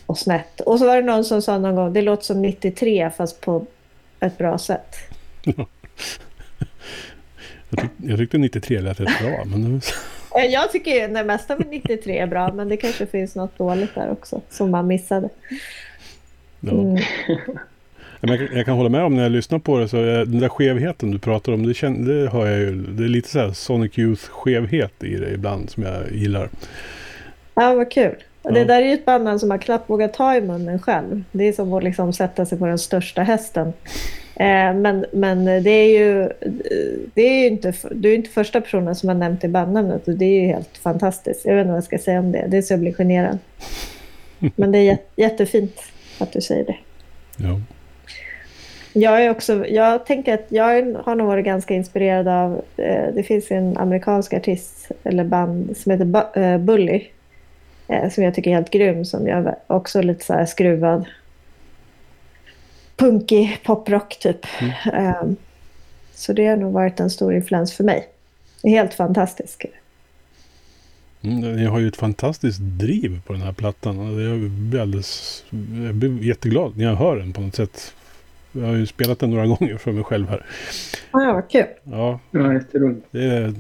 och 0.07 0.19
snett. 0.19 0.61
Och 0.61 0.79
så 0.79 0.87
var 0.87 0.97
det 0.97 1.03
någon 1.03 1.25
som 1.25 1.43
sa 1.43 1.59
någon 1.59 1.75
gång, 1.75 1.93
det 1.93 2.03
låter 2.03 2.25
som 2.25 2.43
93 2.43 3.11
fast 3.17 3.41
på 3.41 3.67
ett 4.21 4.39
bra 4.39 4.59
sätt. 4.59 4.97
Jag, 7.71 7.81
tyck, 7.81 7.91
jag 7.97 8.19
tyckte 8.19 8.39
93 8.39 8.81
lät 8.81 9.01
rätt 9.01 9.19
bra, 9.21 9.45
men 9.45 9.81
Eh, 10.37 10.45
Jag 10.45 10.73
tycker 10.73 11.09
det 11.09 11.25
mesta 11.25 11.57
med 11.57 11.67
93 11.71 12.19
är 12.19 12.27
bra, 12.27 12.53
men 12.53 12.69
det 12.69 12.77
kanske 12.77 13.07
finns 13.07 13.35
något 13.35 13.59
dåligt 13.59 13.95
där 13.95 14.11
också 14.11 14.41
som 14.51 14.71
man 14.71 14.87
missade. 14.87 15.29
Mm. 16.63 16.97
Jag, 18.21 18.67
kan- 18.67 18.75
hålla 18.77 18.89
med 18.89 19.05
om 19.05 19.17
när 19.17 19.23
jag 19.23 19.33
lyssnar 19.33 19.59
på 19.59 19.79
det 19.79 19.89
så 19.89 19.97
eh, 19.97 20.21
den 20.21 20.39
där 20.39 20.49
skevheten 20.49 21.11
du 21.11 21.19
pratar 21.19 21.53
om, 21.53 21.67
det, 21.67 21.75
känn, 21.75 22.05
det 22.05 22.31
hör 22.31 22.47
jag 22.47 22.61
ju. 22.61 22.75
Det 22.83 23.05
är 23.05 23.09
lite 23.09 23.29
så 23.29 23.39
här 23.39 23.53
Sonic 23.53 23.99
Youth-skevhet 23.99 25.05
i 25.05 25.17
det 25.17 25.31
ibland 25.31 25.71
som 25.71 25.83
jag 25.83 26.13
gillar. 26.13 26.49
Ja, 27.55 27.75
vad 27.75 27.91
kul. 27.91 28.15
Och 28.43 28.53
Det 28.53 28.65
där 28.65 28.83
är 28.83 28.87
ju 28.87 28.93
ett 28.95 29.05
band 29.05 29.41
som 29.41 29.49
man 29.49 29.59
knappt 29.59 29.91
vågar 29.91 30.09
ta 30.09 30.37
i 30.37 30.41
munnen 30.41 30.79
själv. 30.79 31.25
Det 31.33 31.45
är 31.49 31.53
som 31.53 31.73
att 31.73 31.85
liksom 31.85 32.13
sätta 32.13 32.47
sig 32.47 32.59
på 32.59 32.67
den 32.67 32.79
största 32.79 33.23
hästen. 33.23 33.73
Eh, 34.37 34.75
men, 34.75 35.05
men 35.13 35.45
det 35.45 35.71
är 35.71 35.99
ju, 35.99 36.29
det 37.15 37.23
är 37.23 37.41
ju 37.41 37.47
inte, 37.47 37.73
du 37.91 38.11
är 38.11 38.15
inte 38.15 38.31
första 38.31 38.61
personen 38.61 38.95
som 38.95 39.09
har 39.09 39.17
nämnt 39.17 39.41
det 39.41 39.49
bandnamnet 39.49 40.09
och 40.09 40.15
det 40.15 40.25
är 40.25 40.41
ju 40.41 40.47
helt 40.47 40.77
fantastiskt. 40.79 41.45
Jag 41.45 41.55
vet 41.55 41.61
inte 41.61 41.69
vad 41.71 41.77
jag 41.77 41.85
ska 41.85 41.99
säga 41.99 42.19
om 42.19 42.33
det. 42.33 42.45
Det 42.49 42.57
är 42.57 42.63
så 42.63 42.73
jag 42.73 42.81
blir 42.81 42.93
generad. 42.93 43.39
Men 44.57 44.73
det 44.73 44.79
är 44.79 44.83
jät- 44.93 45.11
jättefint 45.17 45.81
att 46.19 46.33
du 46.33 46.41
säger 46.41 46.65
det. 46.65 46.77
Ja. 47.37 47.61
Jag, 48.93 49.25
är 49.25 49.31
också, 49.31 49.67
jag 49.67 50.07
tänker 50.07 50.35
att 50.35 50.47
jag 50.49 50.95
har 51.05 51.15
nog 51.15 51.27
varit 51.27 51.45
ganska 51.45 51.75
inspirerad 51.75 52.29
av... 52.29 52.63
Eh, 52.77 53.15
det 53.15 53.23
finns 53.23 53.51
en 53.51 53.77
amerikansk 53.77 54.35
artist 54.35 54.91
eller 55.05 55.25
band 55.25 55.77
som 55.77 55.93
heter 55.93 56.05
Bu- 56.05 56.53
eh, 56.55 56.59
Bully. 56.59 57.05
Eh, 57.89 58.11
som 58.11 58.25
jag 58.25 58.35
tycker 58.35 58.51
är 58.51 58.55
helt 58.55 58.71
grym, 58.71 59.05
som 59.05 59.27
jag 59.27 59.55
också 59.67 60.03
lite 60.03 60.25
så 60.25 60.33
här 60.33 60.47
skruvad 60.47 61.05
punkig 62.97 63.61
poprock 63.65 64.19
typ. 64.21 64.47
Mm. 64.61 65.07
Eh, 65.07 65.23
så 66.15 66.33
det 66.33 66.47
har 66.47 66.57
nog 66.57 66.73
varit 66.73 67.01
en 67.01 67.11
stor 67.11 67.35
influens 67.35 67.73
för 67.73 67.85
mig. 67.85 68.09
Helt 68.63 68.95
fantastisk. 68.95 69.67
Mm, 71.23 71.57
ni 71.57 71.65
har 71.65 71.79
ju 71.79 71.89
ett 71.89 71.97
fantastiskt 71.97 72.59
driv 72.61 73.21
på 73.27 73.33
den 73.33 73.43
här 73.43 73.53
plattan. 73.53 74.23
Jag 74.23 74.51
blir, 74.51 74.81
alldeles, 74.81 75.45
jag 75.87 75.95
blir 75.95 76.23
jätteglad 76.23 76.77
när 76.77 76.85
jag 76.85 76.97
hör 76.97 77.17
den 77.17 77.33
på 77.33 77.41
något 77.41 77.55
sätt. 77.55 77.95
Jag 78.57 78.67
har 78.67 78.75
ju 78.75 78.87
spelat 78.87 79.19
den 79.19 79.31
några 79.31 79.47
gånger 79.57 79.77
för 79.77 79.93
mig 79.93 80.05
själv 80.05 80.29
här. 80.29 80.45
Ja, 81.13 81.33
vad 81.33 81.51
kul. 81.51 81.67
Ja, 81.85 82.21
Ja, 82.31 82.53
jätteroligt. 82.53 83.07
det 83.11 83.23
är 83.25 83.45
eh, 83.45 83.53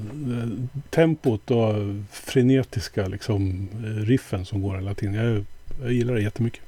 tempot 0.90 1.50
och 1.50 1.74
frenetiska 2.10 3.06
liksom, 3.06 3.68
eh, 3.84 4.04
riffen 4.06 4.44
som 4.44 4.62
går 4.62 4.74
hela 4.74 4.94
tiden. 4.94 5.14
Jag, 5.14 5.44
jag 5.82 5.92
gillar 5.92 6.14
det 6.14 6.22
jättemycket. 6.22 6.60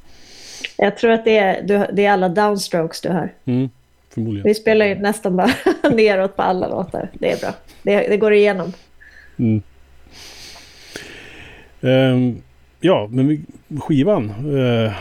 Jag 0.78 0.96
tror 0.96 1.10
att 1.10 1.24
det 1.24 1.38
är, 1.38 1.62
du, 1.62 1.86
det 1.92 2.04
är 2.06 2.10
alla 2.12 2.28
downstrokes 2.28 3.00
du 3.00 3.08
hör. 3.08 3.32
Mm, 3.44 3.68
förmodligen. 4.10 4.44
Vi 4.48 4.54
spelar 4.54 4.86
ju 4.86 4.94
nästan 4.94 5.36
bara 5.36 5.50
neråt 5.94 6.36
på 6.36 6.42
alla 6.42 6.68
låtar. 6.68 7.10
Det 7.14 7.32
är 7.32 7.40
bra. 7.40 7.54
Det, 7.82 8.08
det 8.08 8.16
går 8.16 8.32
igenom. 8.32 8.72
Mm. 9.38 9.62
Ehm, 11.80 12.42
ja, 12.80 13.08
men 13.10 13.28
vi- 13.28 13.44
skivan. 13.80 14.28
eh, 14.58 14.92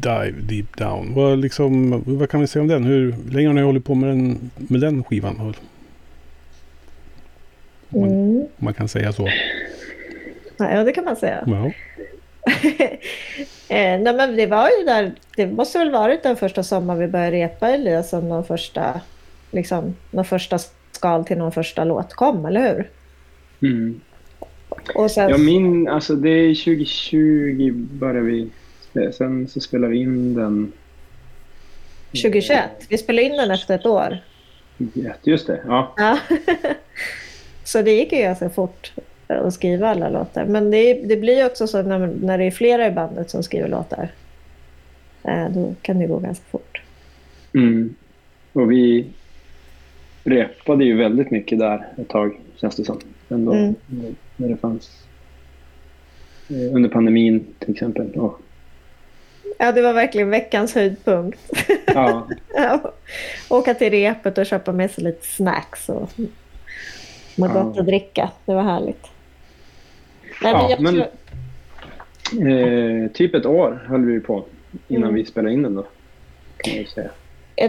Dive 0.00 0.34
Deep 0.40 0.76
Down. 0.76 1.14
Vad, 1.14 1.38
liksom, 1.38 2.02
vad 2.06 2.30
kan 2.30 2.40
vi 2.40 2.46
säga 2.46 2.62
om 2.62 2.68
den? 2.68 2.84
Hur 2.84 3.14
länge 3.30 3.46
har 3.48 3.54
ni 3.54 3.62
hållit 3.62 3.84
på 3.84 3.94
med 3.94 4.08
den, 4.10 4.50
med 4.56 4.80
den 4.80 5.04
skivan? 5.04 5.40
Om 5.40 5.46
man, 8.00 8.08
Mm. 8.10 8.36
om 8.40 8.48
man 8.58 8.74
kan 8.74 8.88
säga 8.88 9.12
så. 9.12 9.28
Ja, 10.58 10.84
det 10.84 10.92
kan 10.92 11.04
man 11.04 11.16
säga. 11.16 11.44
Ja. 11.46 11.70
Eh, 13.68 14.00
nej, 14.00 14.14
men 14.14 14.36
det 14.36 14.46
var 14.46 14.68
ju 14.78 14.84
där, 14.86 15.12
det 15.36 15.46
måste 15.46 15.78
väl 15.78 15.90
varit 15.90 16.22
den 16.22 16.36
första 16.36 16.62
sommaren 16.62 17.00
vi 17.00 17.06
började 17.06 17.36
repa 17.36 17.68
Elias 17.68 18.10
som 18.10 18.28
någon 18.28 18.44
första, 18.44 19.00
liksom, 19.50 19.96
någon 20.10 20.24
första 20.24 20.58
skal 20.92 21.24
till 21.24 21.38
någon 21.38 21.52
första 21.52 21.84
låt 21.84 22.14
kom, 22.14 22.44
eller 22.46 22.74
hur? 22.74 22.88
Mm. 23.70 24.00
Och 24.94 25.10
sen, 25.10 25.30
Ja, 25.30 25.38
min, 25.38 25.88
alltså 25.88 26.14
det 26.14 26.30
är 26.30 26.54
2020 26.54 27.72
började 27.72 28.20
vi. 28.20 28.48
Sen 29.12 29.48
så 29.48 29.60
spelade 29.60 29.92
vi 29.92 29.98
in 29.98 30.34
den. 30.34 30.72
2021, 32.10 32.62
vi 32.88 32.98
spelade 32.98 33.22
in 33.26 33.32
den 33.36 33.50
efter 33.50 33.74
ett 33.74 33.86
år. 33.86 34.18
Just 35.22 35.46
det, 35.46 35.60
ja. 35.66 35.94
Ja. 35.96 36.18
så 37.64 37.82
det 37.82 37.90
gick 37.92 38.12
ju 38.12 38.18
ganska 38.18 38.50
fort 38.50 38.92
att 39.26 39.54
skriva 39.54 39.88
alla 39.88 40.08
låtar. 40.08 40.44
Men 40.44 40.70
det, 40.70 40.94
det 40.94 41.16
blir 41.16 41.36
ju 41.38 41.46
också 41.46 41.66
så 41.66 41.82
när, 41.82 41.98
när 42.06 42.38
det 42.38 42.44
är 42.44 42.50
flera 42.50 42.86
i 42.86 42.90
bandet 42.90 43.30
som 43.30 43.42
skriver 43.42 43.68
låtar. 43.68 44.08
Eh, 45.24 45.48
då 45.50 45.74
kan 45.82 45.98
det 45.98 46.06
gå 46.06 46.18
ganska 46.18 46.44
fort. 46.50 46.82
Mm. 47.54 47.94
Och 48.52 48.72
vi 48.72 49.06
repade 50.24 50.84
ju 50.84 50.96
väldigt 50.96 51.30
mycket 51.30 51.58
där 51.58 51.86
ett 51.96 52.08
tag, 52.08 52.40
känns 52.56 52.76
det 52.76 52.84
som. 52.84 53.00
Ändå, 53.28 53.52
Mm. 53.52 53.74
När 54.36 54.48
det 54.48 54.56
fanns. 54.56 55.04
eh, 56.50 56.74
Under 56.74 56.88
pandemin 56.88 57.46
till 57.58 57.70
exempel. 57.72 58.10
Och, 58.14 58.40
Ja, 59.62 59.72
det 59.72 59.82
var 59.82 59.92
verkligen 59.92 60.30
veckans 60.30 60.74
höjdpunkt. 60.74 61.38
ja, 61.86 62.28
Ja, 62.54 62.92
Åka 63.48 63.74
till 63.74 63.90
repet 63.90 64.38
och 64.38 64.46
köpa 64.46 64.72
med 64.72 64.90
sig 64.90 65.04
lite 65.04 65.26
snacks 65.26 65.88
och 65.88 66.10
må 67.36 67.46
Ja. 67.46 67.52
gott 67.62 67.78
att 67.78 67.86
dricka. 67.86 68.30
Det 68.44 68.54
var 68.54 68.62
härligt. 68.62 69.06
Nej, 70.42 70.52
Ja, 70.70 70.76
men- 70.80 70.94
tror, 70.94 71.06
eh, 73.04 73.08
typ 73.10 73.34
ett 73.34 73.46
år 73.46 73.84
höll 73.88 74.04
vi 74.04 74.20
på 74.20 74.44
innan 74.88 75.02
Mm. 75.02 75.14
vi 75.14 75.24
spelade 75.26 75.54
in 75.54 75.62
den 75.62 75.74
då. 75.74 75.86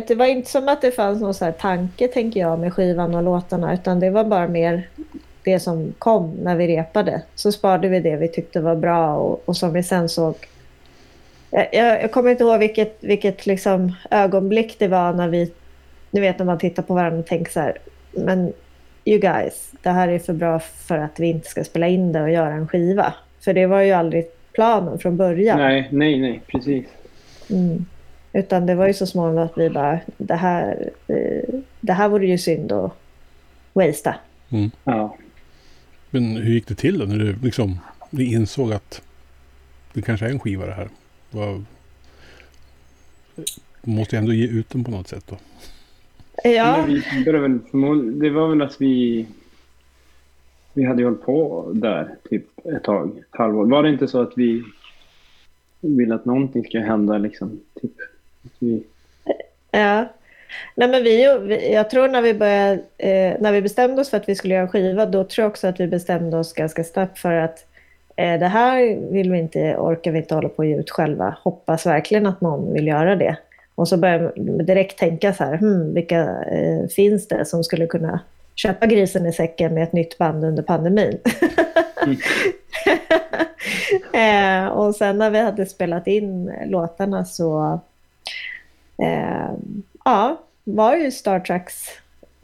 Det 0.07 0.15
var 0.15 0.25
inte 0.25 0.51
som 0.51 0.67
att 0.67 0.81
det 0.81 0.91
fanns 0.91 1.21
någon 1.21 1.33
så 1.33 1.45
här 1.45 1.51
tanke, 1.51 2.07
tänker 2.07 2.39
jag, 2.39 2.59
med 2.59 2.73
skivan 2.73 3.15
och 3.15 3.23
låtarna. 3.23 3.73
Utan 3.73 3.99
det 3.99 4.09
var 4.09 4.23
bara 4.23 4.47
mer 4.47 4.89
det 5.43 5.59
som 5.59 5.93
kom 5.99 6.31
när 6.31 6.55
vi 6.55 6.67
repade. 6.77 7.21
Så 7.35 7.51
sparade 7.51 7.87
vi 7.87 7.99
det 7.99 8.15
vi 8.15 8.27
tyckte 8.27 8.59
var 8.61 8.75
bra 8.75 9.15
och, 9.15 9.41
och 9.45 9.57
som 9.57 9.73
vi 9.73 9.83
sen 9.83 10.09
såg. 10.09 10.35
Jag, 11.51 11.73
jag, 11.73 12.11
kommer 12.11 12.31
inte 12.31 12.43
ihåg 12.43 12.59
vilket, 12.59 12.97
vilket 12.99 13.45
liksom 13.45 13.95
ögonblick 14.11 14.75
det 14.79 14.87
var 14.87 15.13
när 15.13 15.27
vi... 15.27 15.51
Ni 16.11 16.19
vet 16.19 16.39
när 16.39 16.45
man 16.45 16.57
tittar 16.57 16.83
på 16.83 16.93
varandra 16.93 17.19
och 17.19 17.25
tänker 17.25 17.51
så 17.51 17.59
här. 17.59 17.77
Men 18.11 18.53
you 19.05 19.19
guys, 19.19 19.71
det 19.81 19.89
här 19.89 20.07
är 20.07 20.19
för 20.19 20.33
bra 20.33 20.59
för 20.59 20.97
att 20.97 21.19
vi 21.19 21.27
inte 21.27 21.49
ska 21.49 21.63
spela 21.63 21.87
in 21.87 22.11
det 22.11 22.21
och 22.21 22.31
göra 22.31 22.53
en 22.53 22.67
skiva. 22.67 23.13
För 23.39 23.53
det 23.53 23.65
var 23.65 23.81
ju 23.81 23.91
aldrig 23.91 24.25
planen 24.53 24.99
från 24.99 25.17
början. 25.17 25.59
Nej, 25.59 25.87
nej, 25.91 26.19
nej, 26.19 26.41
precis. 26.47 26.85
Mm. 27.49 27.85
Utan 28.33 28.65
det 28.65 28.75
var 28.75 28.87
ju 28.87 28.93
så 28.93 29.05
småningom 29.05 29.43
att 29.45 29.57
vi 29.57 29.69
bara, 29.69 29.99
det 30.17 30.35
här, 30.35 30.89
eh, 31.07 31.59
det 31.81 31.93
här 31.93 32.09
vore 32.09 32.27
ju 32.27 32.37
synd 32.37 32.71
att 32.71 32.93
wastea. 33.73 34.15
Ja. 34.83 35.17
Men 36.09 36.37
hur 36.37 36.53
gick 36.53 36.67
det 36.67 36.75
till 36.75 36.99
då 36.99 37.05
när 37.05 37.17
du 37.17 37.35
liksom 37.43 37.79
ni 38.09 38.33
insåg 38.33 38.73
att 38.73 39.01
det 39.93 40.01
kanske 40.01 40.25
är 40.25 40.29
en 40.29 40.39
skiva 40.39 40.65
det 40.65 40.73
här? 40.73 40.89
Vad, 41.31 41.65
måste 43.81 44.17
ändå 44.17 44.33
ge 44.33 44.47
ut 44.47 44.69
den 44.69 44.83
på 44.83 44.91
något 44.91 45.07
sätt 45.07 45.25
då. 45.27 45.37
Ja, 46.43 46.87
det 48.19 48.29
var 48.29 48.49
väl 48.49 48.61
att 48.61 48.81
vi 48.81 49.27
vi 50.73 50.83
hade 50.83 51.01
ju 51.01 51.05
hållit 51.05 51.21
på 51.21 51.71
där 51.73 52.15
typ 52.29 52.45
ett 52.65 52.83
tag, 52.83 53.17
ett 53.17 53.25
halvår. 53.29 53.65
Var 53.65 53.83
det 53.83 53.89
inte 53.89 54.07
så 54.07 54.21
att 54.21 54.33
vi 54.35 54.63
ville 55.79 56.15
att 56.15 56.25
någonting 56.25 56.63
ska 56.63 56.79
hända 56.79 57.17
liksom? 57.17 57.59
Typ, 57.81 57.91
att 58.45 58.51
vi, 58.59 58.83
ja. 59.71 60.05
Nej, 60.75 60.89
men 60.89 61.03
vi, 61.03 61.23
jag 61.73 61.89
tror 61.89 62.07
när 62.07 62.21
vi, 62.21 62.33
började, 62.33 62.73
eh, 62.97 63.41
när 63.41 63.51
vi 63.51 63.61
bestämde 63.61 64.01
oss 64.01 64.09
för 64.09 64.17
att 64.17 64.29
vi 64.29 64.35
skulle 64.35 64.53
göra 64.53 64.63
en 64.63 64.69
skiva, 64.69 65.05
då 65.05 65.23
tror 65.23 65.43
jag 65.43 65.49
också 65.49 65.67
att 65.67 65.79
vi 65.79 65.87
bestämde 65.87 66.37
oss 66.37 66.53
ganska 66.53 66.83
snabbt 66.83 67.19
för 67.19 67.33
att 67.33 67.70
Eh, 68.21 68.39
det 68.39 68.47
här 68.47 69.11
vill 69.11 69.31
vi 69.31 69.39
inte, 69.39 69.75
orkar 69.77 70.11
vi 70.11 70.17
inte 70.17 70.35
hålla 70.35 70.49
på 70.49 70.57
och 70.57 70.65
ge 70.65 70.75
ut 70.75 70.89
själva. 70.89 71.37
Hoppas 71.43 71.85
verkligen 71.85 72.25
att 72.25 72.41
någon 72.41 72.73
vill 72.73 72.87
göra 72.87 73.15
det. 73.15 73.37
Och 73.75 73.87
så 73.87 73.97
började 73.97 74.23
man 74.23 74.65
direkt 74.65 74.99
tänka 74.99 75.33
så 75.33 75.43
här, 75.43 75.57
hmm, 75.57 75.93
vilka 75.93 76.19
eh, 76.43 76.87
finns 76.87 77.27
det 77.27 77.45
som 77.45 77.63
skulle 77.63 77.87
kunna 77.87 78.19
köpa 78.55 78.85
grisen 78.85 79.25
i 79.25 79.33
säcken 79.33 79.73
med 79.73 79.83
ett 79.83 79.93
nytt 79.93 80.17
band 80.17 80.43
under 80.43 80.63
pandemin? 80.63 81.17
eh, 84.13 84.67
och 84.67 84.95
sen 84.95 85.17
när 85.17 85.29
vi 85.29 85.39
hade 85.39 85.65
spelat 85.65 86.07
in 86.07 86.53
låtarna 86.65 87.25
så 87.25 87.79
eh, 88.97 89.51
ja, 90.05 90.41
var 90.63 90.95
ju 90.95 91.11
Star 91.11 91.39
Treks 91.39 91.85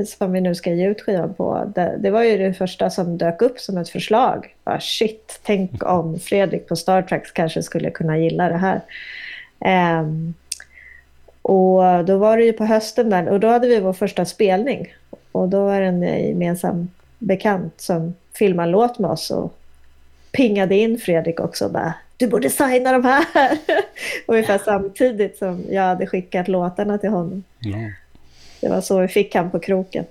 som 0.05 0.31
vi 0.31 0.41
nu 0.41 0.55
ska 0.55 0.73
ge 0.73 0.87
ut 0.87 1.01
skivan 1.01 1.33
på. 1.33 1.71
Det, 1.75 1.95
det 1.99 2.09
var 2.09 2.23
ju 2.23 2.37
det 2.37 2.53
första 2.53 2.89
som 2.89 3.17
dök 3.17 3.41
upp 3.41 3.59
som 3.59 3.77
ett 3.77 3.89
förslag. 3.89 4.55
Bara, 4.63 4.79
shit, 4.79 5.39
tänk 5.43 5.83
om 5.83 6.19
Fredrik 6.19 6.67
på 6.67 6.75
Star 6.75 7.01
Trek 7.01 7.33
kanske 7.33 7.63
skulle 7.63 7.91
kunna 7.91 8.17
gilla 8.17 8.49
det 8.49 8.57
här. 8.57 8.81
Ehm, 9.59 10.33
och 11.41 12.05
då 12.05 12.17
var 12.17 12.37
det 12.37 12.43
ju 12.43 12.53
på 12.53 12.65
hösten 12.65 13.09
där 13.09 13.29
och 13.29 13.39
då 13.39 13.47
hade 13.47 13.67
vi 13.67 13.79
vår 13.79 13.93
första 13.93 14.25
spelning. 14.25 14.93
Och 15.31 15.49
då 15.49 15.65
var 15.65 15.81
det 15.81 15.87
en 15.87 16.01
gemensam 16.01 16.89
bekant 17.19 17.81
som 17.81 18.13
filmade 18.33 18.67
en 18.67 18.71
låt 18.71 18.99
med 18.99 19.11
oss 19.11 19.31
och 19.31 19.57
pingade 20.31 20.75
in 20.75 20.97
Fredrik 20.97 21.39
också 21.39 21.65
och 21.65 21.71
bara 21.71 21.93
du 22.17 22.27
borde 22.27 22.49
signa 22.49 22.91
de 22.91 23.03
här. 23.05 23.25
Ungefär 24.25 24.57
samtidigt 24.57 25.37
som 25.37 25.65
jag 25.69 25.81
hade 25.81 26.07
skickat 26.07 26.47
låtarna 26.47 26.97
till 26.97 27.09
honom. 27.09 27.43
Ja. 27.59 27.77
Det 28.61 28.69
var 28.69 28.81
så 28.81 28.99
vi 28.99 29.07
fick 29.07 29.35
han 29.35 29.51
på 29.51 29.59
kroken. 29.59 30.05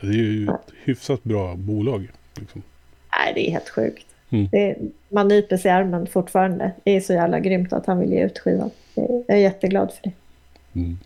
Det 0.00 0.06
är 0.06 0.12
ju 0.12 0.44
ett 0.44 0.72
hyfsat 0.84 1.24
bra 1.24 1.54
bolag. 1.56 2.08
Liksom. 2.34 2.62
Nej, 3.16 3.32
det 3.34 3.48
är 3.48 3.50
helt 3.50 3.68
sjukt. 3.68 4.06
Mm. 4.30 4.48
Det, 4.52 4.76
man 5.08 5.28
nyper 5.28 5.56
sig 5.56 5.68
i 5.68 5.72
armen 5.72 6.06
fortfarande. 6.06 6.72
Det 6.84 6.90
är 6.90 7.00
så 7.00 7.12
jävla 7.12 7.40
grymt 7.40 7.72
att 7.72 7.86
han 7.86 8.00
vill 8.00 8.12
ge 8.12 8.24
ut 8.24 8.38
skivan. 8.38 8.70
Jag 8.94 9.24
är 9.26 9.36
jätteglad 9.36 9.92
för 9.92 10.02
det. 10.02 10.12
Mm. 10.80 10.98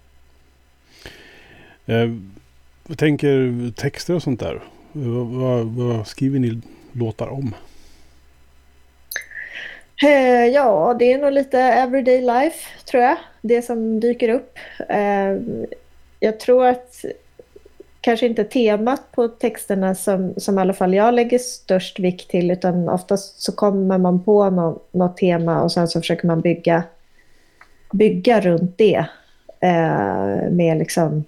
Eh, 1.86 2.18
vad 2.86 2.98
tänker 2.98 3.70
texter 3.76 4.14
och 4.14 4.22
sånt 4.22 4.40
där? 4.40 4.62
Vad, 4.92 5.26
vad, 5.26 5.66
vad 5.66 6.06
skriver 6.06 6.38
ni 6.38 6.60
låtar 6.92 7.28
om? 7.28 7.54
Eh, 10.02 10.46
ja, 10.46 10.96
det 10.98 11.12
är 11.12 11.18
nog 11.18 11.32
lite 11.32 11.58
everyday 11.58 12.20
life, 12.20 12.84
tror 12.84 13.02
jag. 13.02 13.16
Det 13.40 13.62
som 13.62 14.00
dyker 14.00 14.28
upp. 14.28 14.58
Jag 16.24 16.40
tror 16.40 16.66
att 16.66 17.04
kanske 18.00 18.26
inte 18.26 18.44
temat 18.44 19.02
på 19.12 19.28
texterna 19.28 19.94
som, 19.94 20.34
som 20.36 20.58
i 20.58 20.60
alla 20.60 20.72
fall 20.72 20.94
jag 20.94 21.14
lägger 21.14 21.38
störst 21.38 21.98
vikt 21.98 22.30
till, 22.30 22.50
utan 22.50 22.88
oftast 22.88 23.42
så 23.42 23.52
kommer 23.52 23.98
man 23.98 24.22
på 24.22 24.50
nå, 24.50 24.80
något 24.90 25.16
tema 25.16 25.62
och 25.62 25.72
sen 25.72 25.88
så 25.88 26.00
försöker 26.00 26.26
man 26.26 26.40
bygga, 26.40 26.82
bygga 27.92 28.40
runt 28.40 28.78
det. 28.78 29.06
Eh, 29.60 30.50
med 30.50 30.78
liksom 30.78 31.24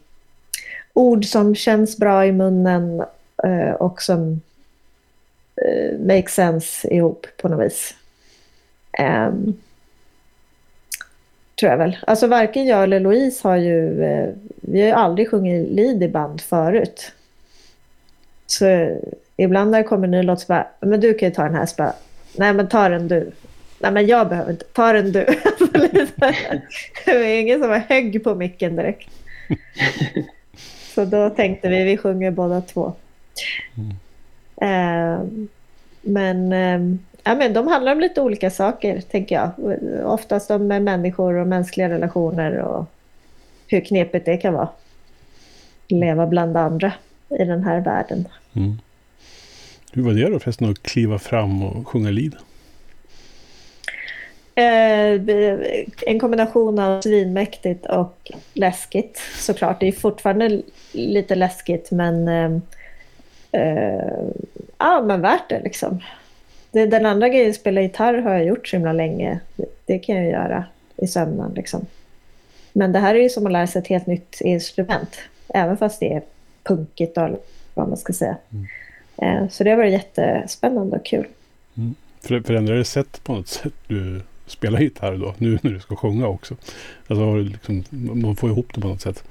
ord 0.93 1.25
som 1.25 1.55
känns 1.55 1.99
bra 1.99 2.27
i 2.27 2.33
munnen 2.33 3.05
eh, 3.45 3.73
och 3.73 4.03
som 4.03 4.41
eh, 5.57 5.99
make 6.01 6.29
sense 6.29 6.89
ihop 6.95 7.27
på 7.37 7.49
något 7.49 7.67
vis. 7.67 7.95
Um, 9.29 9.57
tror 11.61 11.71
jag 11.71 11.79
väl. 11.79 11.97
Alltså 12.07 12.27
varken 12.27 12.67
jag 12.67 12.83
eller 12.83 13.01
Louise 13.01 13.49
har 13.49 13.57
ju, 13.57 14.03
uh, 14.03 14.29
vi 14.55 14.81
har 14.81 14.87
ju 14.87 14.93
aldrig 14.93 15.31
sjungit 15.31 15.71
lead 15.71 16.03
i 16.03 16.09
band 16.09 16.41
förut. 16.41 17.13
Så 18.47 18.97
ibland 19.37 19.71
när 19.71 19.79
det 19.79 19.85
kommer 19.85 20.05
en 20.05 20.11
ny 20.11 20.23
låt 20.23 20.41
så 20.41 20.47
bara, 20.47 20.67
men 20.81 21.01
du 21.01 21.15
kan 21.15 21.29
ju 21.29 21.35
ta 21.35 21.43
den 21.43 21.55
här. 21.55 21.67
Så 21.67 21.75
bara, 21.77 21.95
Nej 22.37 22.53
men 22.53 22.69
ta 22.69 22.89
den 22.89 23.09
du. 23.09 23.31
Nej 23.79 23.93
men 23.93 24.07
jag 24.07 24.29
behöver 24.29 24.51
inte, 24.51 24.65
ta 24.65 24.93
den 24.93 25.13
du. 25.13 25.25
det 27.05 27.19
var 27.19 27.23
ingen 27.23 27.61
som 27.61 27.69
var 27.69 27.79
högg 27.89 28.25
på 28.25 28.35
micken 28.35 28.77
direkt. 28.77 29.09
Så 30.95 31.05
då 31.05 31.31
tänkte 31.31 31.69
vi, 31.69 31.85
vi 31.85 31.97
sjunger 31.97 32.31
båda 32.31 32.61
två. 32.61 32.93
Mm. 33.77 33.91
Uh, 34.63 35.47
men, 36.01 36.53
uh, 36.53 36.97
ja, 37.25 37.35
men 37.35 37.53
de 37.53 37.69
handlar 37.69 37.93
om 37.93 38.01
lite 38.01 38.21
olika 38.21 38.51
saker, 38.51 39.01
tänker 39.01 39.35
jag. 39.35 39.51
Oftast 40.07 40.51
om 40.51 40.67
människor 40.67 41.35
och 41.35 41.47
mänskliga 41.47 41.89
relationer 41.89 42.59
och 42.59 42.85
hur 43.67 43.81
knepigt 43.81 44.27
det 44.27 44.37
kan 44.37 44.55
vara. 44.55 44.69
Leva 45.89 46.27
bland 46.27 46.57
andra 46.57 46.93
i 47.29 47.45
den 47.45 47.65
här 47.65 47.81
världen. 47.81 48.29
Mm. 48.57 48.79
Hur 49.93 50.03
var 50.03 50.13
det 50.13 50.31
då 50.31 50.39
förresten 50.39 50.71
att 50.71 50.83
kliva 50.83 51.19
fram 51.19 51.63
och 51.63 51.89
sjunga 51.89 52.11
lead? 52.11 52.35
Eh, 54.57 55.21
en 56.07 56.21
kombination 56.21 56.79
av 56.79 57.01
svinmäktigt 57.01 57.87
och 57.87 58.33
läskigt 58.53 59.21
såklart. 59.39 59.81
Det 59.81 59.89
är 59.89 59.93
fortfarande 59.93 60.63
lite 60.93 61.35
läskigt 61.35 61.91
men 61.91 62.29
eh, 62.29 62.51
eh, 63.53 64.25
ja, 64.79 65.03
men 65.03 65.21
värt 65.21 65.49
det 65.49 65.61
liksom. 65.61 66.01
Den 66.75 67.07
andra 67.07 67.29
grejen, 67.29 67.55
spela 67.55 67.83
gitarr, 67.83 68.15
har 68.15 68.33
jag 68.33 68.45
gjort 68.45 68.69
så 68.69 68.77
himla 68.77 68.93
länge. 68.93 69.41
Det, 69.57 69.67
det 69.87 69.99
kan 69.99 70.17
jag 70.17 70.27
göra 70.27 70.65
i 70.97 71.07
sömnen 71.07 71.53
liksom. 71.55 71.87
Men 72.73 72.93
det 72.93 72.99
här 72.99 73.15
är 73.15 73.23
ju 73.23 73.29
som 73.29 73.47
att 73.47 73.53
lära 73.53 73.67
sig 73.67 73.83
ett 73.83 73.89
helt 73.89 74.07
nytt 74.07 74.41
instrument. 74.41 75.19
Även 75.49 75.77
fast 75.77 76.01
det 76.01 76.13
är 76.13 76.23
punkigt 76.63 77.19
och 77.19 77.47
vad 77.75 77.89
man 77.89 77.97
ska 77.97 78.13
säga. 78.13 78.37
Mm. 78.53 78.67
Eh, 79.17 79.49
så 79.49 79.65
det 79.65 79.71
har 79.71 79.77
varit 79.77 79.93
jättespännande 79.93 80.97
och 80.97 81.05
kul. 81.05 81.27
Mm. 81.77 81.95
Förändrar 82.21 82.75
det 82.75 82.85
sätt 82.85 83.25
på 83.25 83.35
något 83.35 83.49
sätt 83.49 83.75
du 83.87 84.21
spelar 84.47 84.81
gitarr 84.81 85.17
då? 85.17 85.35
Nu 85.39 85.59
när 85.63 85.71
du 85.71 85.81
ska 85.81 85.97
sjunga 85.97 86.27
också. 86.27 86.57
Alltså 87.07 87.37
liksom, 87.37 87.85
man 87.93 88.37
får 88.37 88.51
ihop 88.51 88.75
det 88.75 88.81
på 88.81 88.89
något 88.89 89.01
sätt. 89.01 89.25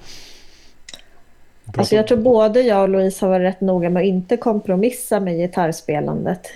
Alltså 1.78 1.96
jag 1.96 2.08
tror 2.08 2.18
både 2.18 2.62
jag 2.62 2.82
och 2.82 2.90
Louise 2.90 3.26
har 3.26 3.30
varit 3.30 3.44
rätt 3.44 3.62
noga 3.62 3.90
med 3.90 4.02
att 4.02 4.08
inte 4.08 4.38
kompromissa 4.38 5.20
med 5.20 5.38
gitarrspelandet. 5.38 6.48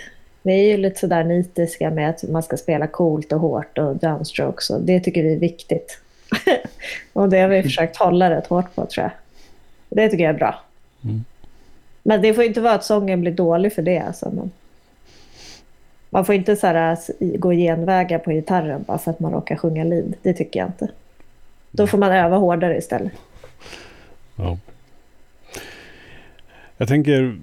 Vi 0.41 0.53
är 0.53 0.71
ju 0.71 0.77
lite 0.77 0.99
sådär 0.99 1.23
nitiska 1.23 1.89
med 1.89 2.09
att 2.09 2.23
man 2.23 2.43
ska 2.43 2.57
spela 2.57 2.87
coolt 2.87 3.31
och 3.31 3.39
hårt 3.39 3.77
och 3.77 3.95
downstrokes 3.95 4.69
och 4.69 4.81
det 4.81 4.99
tycker 4.99 5.23
vi 5.23 5.33
är 5.33 5.39
viktigt. 5.39 5.99
och 7.13 7.29
det 7.29 7.39
har 7.39 7.47
vi 7.47 7.63
försökt 7.63 7.97
hålla 7.97 8.29
rätt 8.29 8.47
hårt 8.47 8.75
på 8.75 8.85
tror 8.85 9.03
jag. 9.03 9.11
Det 9.89 10.09
tycker 10.09 10.23
jag 10.23 10.33
är 10.33 10.39
bra. 10.39 10.59
Mm. 11.03 11.25
Men 12.03 12.21
det 12.21 12.33
får 12.33 12.43
inte 12.43 12.61
vara 12.61 12.73
att 12.73 12.83
sången 12.83 13.21
blir 13.21 13.31
dålig 13.31 13.73
för 13.73 13.81
det. 13.81 13.99
Alltså. 13.99 14.31
Man, 14.31 14.51
man 16.09 16.25
får 16.25 16.35
inte 16.35 16.55
så 16.55 16.67
här, 16.67 16.97
gå 17.37 17.51
genvägar 17.51 18.19
på 18.19 18.31
gitarren 18.31 18.83
bara 18.87 18.97
för 18.97 19.11
att 19.11 19.19
man 19.19 19.31
råkar 19.31 19.55
sjunga 19.55 19.83
lead. 19.83 20.13
Det 20.21 20.33
tycker 20.33 20.59
jag 20.59 20.69
inte. 20.69 20.87
Då 21.71 21.87
får 21.87 21.97
man 21.97 22.11
öva 22.11 22.37
hårdare 22.37 22.77
istället. 22.77 23.11
Ja. 24.35 24.57
Jag 26.77 26.87
tänker, 26.87 27.39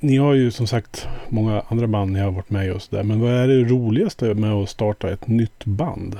ni 0.00 0.16
har 0.16 0.34
ju 0.34 0.50
som 0.50 0.66
sagt 0.66 1.08
många 1.28 1.62
andra 1.68 1.86
band 1.86 2.12
ni 2.12 2.20
har 2.20 2.30
varit 2.30 2.50
med 2.50 2.66
i 2.66 2.70
och 2.70 2.82
där. 2.90 3.02
Men 3.02 3.20
vad 3.20 3.32
är 3.32 3.48
det 3.48 3.64
roligaste 3.64 4.34
med 4.34 4.52
att 4.52 4.68
starta 4.68 5.12
ett 5.12 5.28
nytt 5.28 5.64
band? 5.64 6.18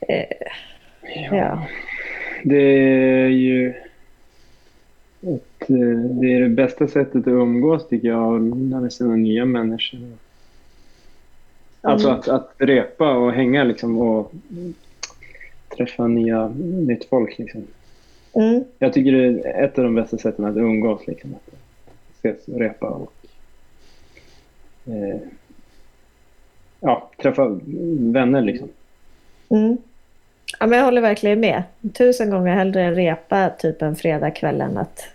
Eh, 0.00 0.24
ja. 1.02 1.36
ja. 1.36 1.66
Det 2.44 2.56
är 2.56 3.28
ju 3.28 3.68
ett, 5.20 5.70
eh, 5.70 5.98
det 6.20 6.34
är 6.34 6.40
det 6.40 6.48
bästa 6.48 6.88
sättet 6.88 7.16
att 7.16 7.26
umgås 7.26 7.88
tycker 7.88 8.08
jag, 8.08 8.56
lära 8.70 8.90
känna 8.90 9.16
nya 9.16 9.44
människor. 9.44 9.98
Mm. 9.98 10.18
Alltså 11.80 12.08
att, 12.08 12.28
att 12.28 12.54
repa 12.58 13.16
och 13.16 13.32
hänga 13.32 13.64
liksom 13.64 13.98
och 13.98 14.32
träffa 15.76 16.06
nya, 16.06 16.48
nytt 16.58 17.04
folk. 17.04 17.38
Liksom. 17.38 17.66
Mm. 18.36 18.64
Jag 18.78 18.92
tycker 18.92 19.12
det 19.12 19.48
är 19.48 19.64
ett 19.64 19.78
av 19.78 19.84
de 19.84 19.94
bästa 19.94 20.18
sätten 20.18 20.44
att 20.44 20.56
umgås. 20.56 21.06
Liksom, 21.06 21.34
att 21.34 21.54
ses 22.18 22.48
och 22.48 22.60
repa 22.60 22.86
och 22.86 23.12
eh, 24.86 25.20
ja, 26.80 27.10
träffa 27.22 27.60
vänner. 27.98 28.42
Liksom. 28.42 28.68
Mm. 29.48 29.76
Ja, 30.60 30.66
men 30.66 30.78
jag 30.78 30.84
håller 30.84 31.00
verkligen 31.00 31.40
med. 31.40 31.62
Tusen 31.94 32.30
gånger 32.30 32.54
hellre 32.54 32.94
repa 32.94 33.50
typ 33.50 33.82
en 33.82 33.96
fredagkväll 33.96 34.60
än 34.60 34.78
att 34.78 35.08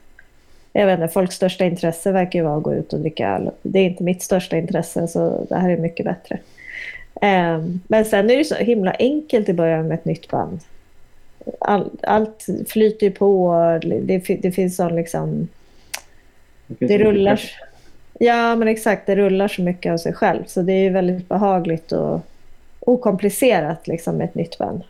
jag 0.73 0.85
vet 0.85 0.99
inte, 0.99 1.13
folks 1.13 1.35
största 1.35 1.65
intresse 1.65 2.11
verkar 2.11 2.39
ju 2.39 2.45
vara 2.45 2.57
att 2.57 2.63
gå 2.63 2.73
ut 2.73 2.93
och 2.93 2.99
dricka 2.99 3.29
öl. 3.29 3.51
Det 3.61 3.79
är 3.79 3.85
inte 3.85 4.03
mitt 4.03 4.23
största 4.23 4.57
intresse 4.57 5.07
så 5.07 5.45
det 5.49 5.55
här 5.55 5.69
är 5.69 5.77
mycket 5.77 6.05
bättre. 6.05 6.39
Um, 7.21 7.81
men 7.87 8.05
sen 8.05 8.29
är 8.29 8.37
det 8.37 8.45
så 8.45 8.55
himla 8.55 8.91
enkelt 8.99 9.49
i 9.49 9.53
början 9.53 9.87
med 9.87 9.95
ett 9.95 10.05
nytt 10.05 10.31
band. 10.31 10.59
All, 11.59 11.89
allt 12.03 12.45
flyter 12.67 13.05
ju 13.07 13.11
på. 13.11 13.53
Det, 13.83 14.17
det 14.17 14.51
finns 14.51 14.75
sån 14.75 14.95
liksom... 14.95 15.47
Det, 16.67 16.87
det 16.87 16.97
rullar... 16.97 17.41
Ja, 18.19 18.55
men 18.55 18.67
exakt. 18.67 19.05
Det 19.05 19.15
rullar 19.15 19.47
så 19.47 19.61
mycket 19.61 19.91
av 19.91 19.97
sig 19.97 20.13
själv. 20.13 20.43
Så 20.47 20.61
det 20.61 20.73
är 20.73 20.83
ju 20.83 20.89
väldigt 20.89 21.29
behagligt 21.29 21.91
och 21.91 22.19
okomplicerat 22.79 23.87
liksom, 23.87 24.17
med 24.17 24.25
ett 24.25 24.35
nytt 24.35 24.57
band. 24.57 24.83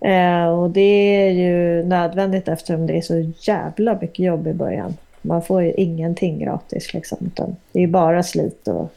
Eh, 0.00 0.48
och 0.48 0.70
det 0.70 1.16
är 1.26 1.30
ju 1.30 1.84
nödvändigt 1.84 2.48
eftersom 2.48 2.86
det 2.86 2.96
är 2.96 3.00
så 3.00 3.32
jävla 3.40 3.98
mycket 4.00 4.18
jobb 4.18 4.46
i 4.46 4.52
början. 4.52 4.96
Man 5.22 5.42
får 5.42 5.62
ju 5.62 5.72
ingenting 5.72 6.38
gratis 6.38 6.94
liksom. 6.94 7.30
Det 7.72 7.82
är 7.82 7.86
bara 7.86 8.22
slit 8.22 8.68
och 8.68 8.92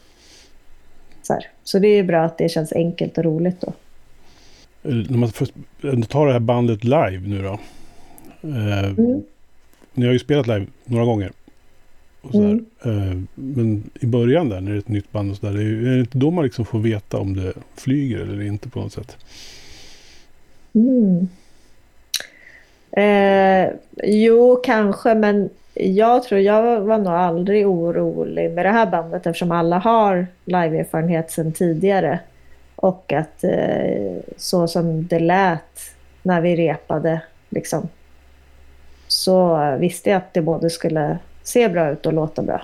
så 1.22 1.32
här. 1.32 1.46
Så 1.64 1.78
det 1.78 1.88
är 1.88 2.02
bra 2.02 2.22
att 2.22 2.38
det 2.38 2.48
känns 2.48 2.72
enkelt 2.72 3.18
och 3.18 3.24
roligt 3.24 3.60
då. 3.60 3.72
När 4.84 5.18
man 5.18 5.28
först 5.28 5.52
tar 6.08 6.26
det 6.26 6.32
här 6.32 6.40
bandet 6.40 6.84
live 6.84 7.20
nu 7.26 7.42
då. 7.42 7.58
Eh, 8.48 8.84
mm. 8.84 9.22
Ni 9.94 10.06
har 10.06 10.12
ju 10.12 10.18
spelat 10.18 10.46
live 10.46 10.66
några 10.84 11.04
gånger. 11.04 11.32
Mm. 12.34 12.66
Eh, 12.84 13.18
men 13.34 13.90
i 14.00 14.06
början 14.06 14.48
där 14.48 14.60
när 14.60 14.70
det 14.70 14.76
är 14.76 14.78
ett 14.78 14.88
nytt 14.88 15.12
band 15.12 15.30
och 15.30 15.36
sådär. 15.36 15.58
Är 15.58 15.94
det 15.94 16.00
inte 16.00 16.18
då 16.18 16.30
man 16.30 16.44
liksom 16.44 16.64
får 16.64 16.78
veta 16.78 17.18
om 17.18 17.36
det 17.36 17.52
flyger 17.74 18.20
eller 18.20 18.42
inte 18.42 18.68
på 18.68 18.80
något 18.80 18.92
sätt? 18.92 19.16
Mm. 20.72 21.28
Eh, 22.96 23.72
jo, 24.02 24.60
kanske, 24.64 25.14
men 25.14 25.50
jag 25.74 26.22
tror 26.22 26.40
jag 26.40 26.80
var 26.80 26.98
nog 26.98 27.12
aldrig 27.12 27.66
orolig 27.66 28.50
med 28.50 28.66
det 28.66 28.70
här 28.70 28.86
bandet 28.86 29.26
eftersom 29.26 29.50
alla 29.50 29.78
har 29.78 30.26
liveerfarenhet 30.44 31.30
sedan 31.30 31.52
tidigare. 31.52 32.18
Och 32.76 33.12
att 33.12 33.44
eh, 33.44 34.16
så 34.36 34.68
som 34.68 35.06
det 35.06 35.18
lät 35.18 35.94
när 36.22 36.40
vi 36.40 36.56
repade 36.56 37.20
liksom, 37.48 37.88
så 39.08 39.58
visste 39.78 40.10
jag 40.10 40.16
att 40.16 40.34
det 40.34 40.42
både 40.42 40.70
skulle 40.70 41.18
se 41.42 41.68
bra 41.68 41.90
ut 41.90 42.06
och 42.06 42.12
låta 42.12 42.42
bra. 42.42 42.62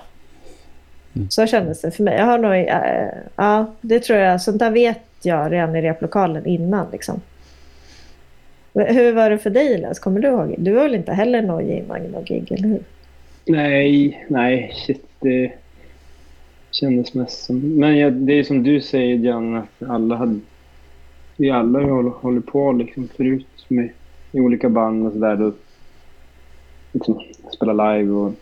Mm. 1.15 1.29
Så 1.29 1.47
kändes 1.47 1.81
det 1.81 1.91
för 1.91 2.03
mig. 2.03 2.17
Jag 2.17 2.25
har 2.25 2.37
nog, 2.37 2.53
äh, 2.53 3.07
ja, 3.35 3.73
det 3.81 3.99
tror 3.99 4.19
jag, 4.19 4.41
sånt 4.41 4.59
där 4.59 4.71
vet 4.71 4.99
jag 5.21 5.51
redan 5.51 5.75
i 5.75 5.81
replokalen 5.81 6.45
innan. 6.45 6.87
Liksom. 6.91 7.21
Hur 8.73 9.13
var 9.13 9.29
det 9.29 9.37
för 9.37 9.49
dig 9.49 9.73
Elias? 9.73 9.99
Kommer 9.99 10.19
du 10.19 10.27
ihåg? 10.27 10.55
Du 10.57 10.71
var 10.71 10.83
väl 10.83 10.95
inte 10.95 11.13
heller 11.13 11.41
nojig 11.41 11.77
i 11.77 11.87
Magno-gig, 11.87 12.51
eller 12.51 12.67
hur? 12.67 12.83
Nej, 13.45 14.25
nej, 14.27 14.71
shit. 14.75 15.05
Det 15.19 15.51
kändes 16.71 17.13
mest 17.13 17.43
som... 17.43 17.59
Men 17.59 17.97
ja, 17.97 18.09
det 18.09 18.39
är 18.39 18.43
som 18.43 18.63
du 18.63 18.81
säger, 18.81 19.17
Jan, 19.17 19.55
att 19.55 19.89
alla 19.89 20.15
hade... 20.15 20.39
Vi 21.37 21.51
alla 21.51 21.79
håller, 21.79 22.09
håller 22.09 22.41
på 22.41 22.71
liksom 22.71 23.07
förut 23.07 23.65
med 23.67 23.89
i 24.31 24.39
olika 24.39 24.69
band 24.69 25.07
och 25.07 25.13
sådär. 25.13 25.51
Liksom, 26.91 27.23
spela 27.53 27.93
live 27.93 28.11
och 28.11 28.33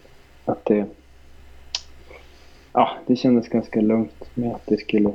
att 0.46 0.66
det... 0.66 0.86
Ja, 2.74 2.90
det 3.08 3.16
kändes 3.16 3.50
ganska 3.50 3.82
lugnt 3.82 4.36
med 4.36 4.56
att 4.56 4.66
det 4.66 4.78
skulle 4.78 5.14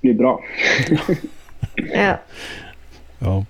bli 0.00 0.14
bra. 0.14 0.44
ja. 1.94 2.18
Ja. 3.18 3.44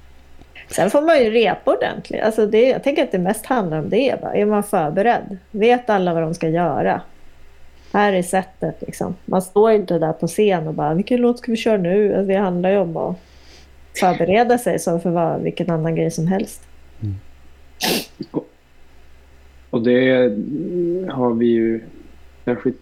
Sen 0.68 0.90
får 0.90 1.02
man 1.02 1.24
ju 1.24 1.30
repa 1.30 1.76
ordentligt. 1.76 2.22
Alltså 2.22 2.46
det, 2.46 2.68
jag 2.68 2.82
tänker 2.82 3.02
att 3.02 3.12
det 3.12 3.18
mest 3.18 3.46
handlar 3.46 3.78
om 3.78 3.88
det. 3.88 4.20
Bara. 4.22 4.34
Är 4.34 4.46
man 4.46 4.62
förberedd? 4.62 5.38
Vet 5.50 5.90
alla 5.90 6.14
vad 6.14 6.22
de 6.22 6.34
ska 6.34 6.48
göra? 6.48 7.00
Här 7.94 8.12
är 8.12 8.22
sättet. 8.22 8.76
Liksom. 8.80 9.14
Man 9.24 9.42
står 9.42 9.72
inte 9.72 9.98
där 9.98 10.12
på 10.12 10.26
scen 10.26 10.68
och 10.68 10.74
bara 10.74 10.94
vilken 10.94 11.20
låt 11.20 11.38
ska 11.38 11.50
vi 11.50 11.56
köra 11.56 11.76
nu? 11.76 12.14
Alltså, 12.14 12.28
det 12.28 12.34
handlar 12.34 12.70
ju 12.70 12.78
om 12.78 12.96
att 12.96 13.16
förbereda 14.00 14.58
sig 14.58 14.78
som 14.78 15.00
för 15.00 15.10
vad, 15.10 15.42
vilken 15.42 15.70
annan 15.70 15.94
grej 15.94 16.10
som 16.10 16.26
helst. 16.26 16.62
Mm. 17.02 17.14
Och 19.70 19.82
det 19.82 20.12
har 21.10 21.34
vi 21.34 21.46
ju 21.46 21.80
särskilt... 22.44 22.76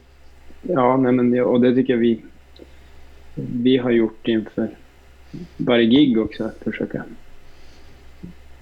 Ja, 0.62 0.96
nej 0.96 1.12
men 1.12 1.30
det, 1.30 1.42
och 1.42 1.60
det 1.60 1.74
tycker 1.74 1.92
jag 1.92 2.00
vi, 2.00 2.20
vi 3.34 3.76
har 3.76 3.90
gjort 3.90 4.28
inför 4.28 4.70
varje 5.56 5.84
gig 5.84 6.18
också. 6.18 6.44
Att 6.44 6.58
försöka 6.58 7.04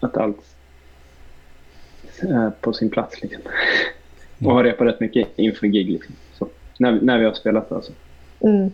att 0.01 0.17
allt 0.17 0.57
är 2.23 2.51
på 2.51 2.73
sin 2.73 2.91
plats. 2.91 3.23
Liksom. 3.23 3.43
Och 4.45 4.53
har 4.53 4.65
repat 4.65 4.87
rätt 4.87 5.01
mycket 5.01 5.29
inför 5.37 5.67
gig. 5.67 5.91
Liksom. 5.91 6.15
När, 6.81 6.99
när 7.03 7.19
vi 7.19 7.25
har 7.25 7.33
spelat 7.33 7.73
alltså. 7.73 7.93
Mm. 8.41 8.71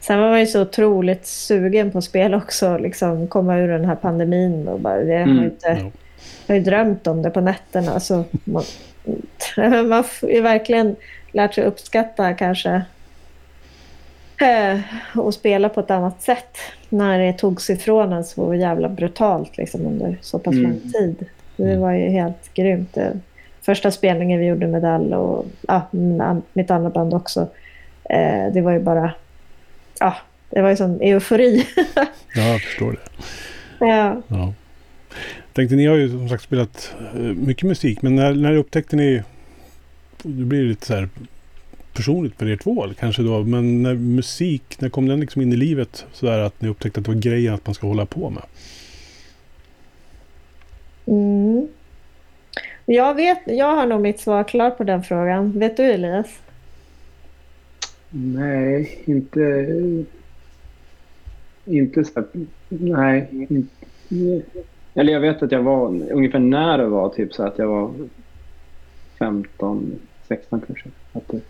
Sen 0.00 0.20
var 0.20 0.28
man 0.30 0.40
ju 0.40 0.46
så 0.46 0.62
otroligt 0.62 1.26
sugen 1.26 1.90
på 1.90 2.02
spel 2.02 2.34
också, 2.34 2.78
liksom 2.78 3.26
komma 3.28 3.58
ur 3.58 3.68
den 3.68 3.84
här 3.84 3.94
pandemin. 3.96 4.68
Och 4.68 4.80
bara, 4.80 5.00
Mm. 5.00 5.38
har 5.38 5.44
inte, 5.44 5.66
jag 6.46 6.54
har 6.54 6.54
ju 6.54 6.60
drömt 6.64 7.06
om 7.06 7.22
det 7.22 7.30
på 7.30 7.40
nätterna. 7.40 8.00
Så 8.00 8.24
man, 8.44 8.62
man 9.88 9.92
har 9.92 10.28
ju 10.30 10.40
verkligen 10.40 10.96
lärt 11.32 11.54
sig 11.54 11.64
uppskatta 11.64 12.34
kanske 12.34 12.82
eh, 14.40 14.78
och 15.16 15.34
spela 15.34 15.68
på 15.68 15.80
ett 15.80 15.90
annat 15.90 16.22
sätt 16.22 16.56
när 16.88 17.18
det 17.18 17.32
togs 17.32 17.70
ifrån 17.70 18.12
en 18.12 18.24
så 18.24 18.54
jävla 18.54 18.88
brutalt 18.88 19.56
liksom, 19.56 19.86
under 19.86 20.16
så 20.20 20.38
pass 20.38 20.54
Mm. 20.54 20.70
lång 20.70 20.80
tid. 20.92 21.26
Det 21.56 21.76
var 21.76 21.92
ju 21.92 22.08
helt 22.10 22.54
grymt. 22.54 22.94
Det- 22.94 23.18
Första 23.64 23.90
spelningen 23.90 24.40
vi 24.40 24.46
gjorde 24.46 24.66
med 24.66 24.82
Dall 24.82 25.14
och 25.14 25.46
ja, 25.68 25.88
mitt 26.52 26.70
andra 26.70 26.90
band 26.90 27.14
också. 27.14 27.48
Eh, 28.10 28.52
det 28.52 28.60
var 28.60 28.72
ju 28.72 28.80
bara... 28.80 29.12
Ja, 30.00 30.16
det 30.50 30.62
var 30.62 30.70
ju 30.70 30.76
sån 30.76 31.00
eufori. 31.00 31.66
Ja, 32.34 32.42
jag 32.42 32.60
förstår 32.60 32.92
det. 32.92 32.98
ja. 33.86 34.22
Ja. 34.28 34.52
Tänkte, 35.52 35.76
ni 35.76 35.86
har 35.86 35.96
ju 35.96 36.10
som 36.10 36.28
sagt 36.28 36.42
spelat 36.42 36.94
eh, 37.14 37.20
mycket 37.20 37.68
musik, 37.68 38.02
men 38.02 38.16
när, 38.16 38.34
när 38.34 38.56
upptäckte 38.56 38.96
ni... 38.96 39.22
Det 40.22 40.44
blir 40.44 40.62
lite 40.62 40.86
så 40.86 40.94
här 40.94 41.08
personligt 41.92 42.38
för 42.38 42.48
er 42.48 42.56
två 42.56 42.88
kanske 42.98 43.22
då, 43.22 43.44
men 43.44 43.82
när 43.82 43.94
musik, 43.94 44.80
när 44.80 44.88
kom 44.88 45.08
den 45.08 45.20
liksom 45.20 45.42
in 45.42 45.52
i 45.52 45.56
livet 45.56 46.06
så 46.12 46.26
där 46.26 46.38
att 46.38 46.60
ni 46.60 46.68
upptäckte 46.68 47.00
att 47.00 47.06
det 47.06 47.12
var 47.12 47.20
grejen 47.20 47.54
att 47.54 47.66
man 47.66 47.74
ska 47.74 47.86
hålla 47.86 48.06
på 48.06 48.30
med? 48.30 48.42
Mm. 51.06 51.68
Jag, 52.86 53.14
vet, 53.14 53.38
jag 53.46 53.76
har 53.76 53.86
nog 53.86 54.00
mitt 54.00 54.20
svar 54.20 54.44
klart 54.44 54.76
på 54.76 54.84
den 54.84 55.02
frågan. 55.02 55.58
Vet 55.58 55.76
du 55.76 55.82
Elias? 55.82 56.40
Nej, 58.10 59.02
inte... 59.04 60.04
Inte 61.64 62.04
så 62.04 62.24
Nej. 62.68 63.28
Inte, 63.30 63.86
eller 64.94 65.12
jag 65.12 65.20
vet 65.20 65.42
att 65.42 65.52
jag 65.52 65.62
var 65.62 65.86
ungefär 66.12 66.38
när 66.38 66.78
det 66.78 66.86
var, 66.86 67.08
typ 67.08 67.34
så 67.34 67.42
att 67.42 67.58
jag 67.58 67.66
var 67.66 67.90
15, 69.18 69.92
16 70.28 70.60
kanske. 70.60 70.88
Att, 71.12 71.28
det, 71.28 71.40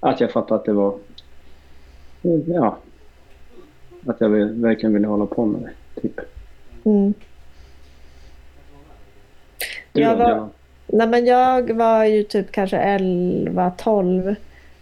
att 0.00 0.20
jag 0.20 0.32
fattade 0.32 0.60
att 0.60 0.64
det 0.64 0.72
var... 0.72 0.98
Ja. 2.46 2.78
Att 4.06 4.20
jag 4.20 4.28
verkligen 4.28 4.94
ville 4.94 5.06
hålla 5.06 5.26
på 5.26 5.46
med 5.46 5.62
det. 5.62 6.00
Typ. 6.00 6.20
Mm. 6.84 7.14
Du 9.92 10.00
Jag 10.00 10.16
var-. 10.16 10.48
Nej, 10.86 11.06
men 11.06 11.26
jag 11.26 11.72
var 11.72 12.04
ju 12.04 12.22
typ 12.22 12.52
kanske 12.52 12.76
11-12 12.76 14.36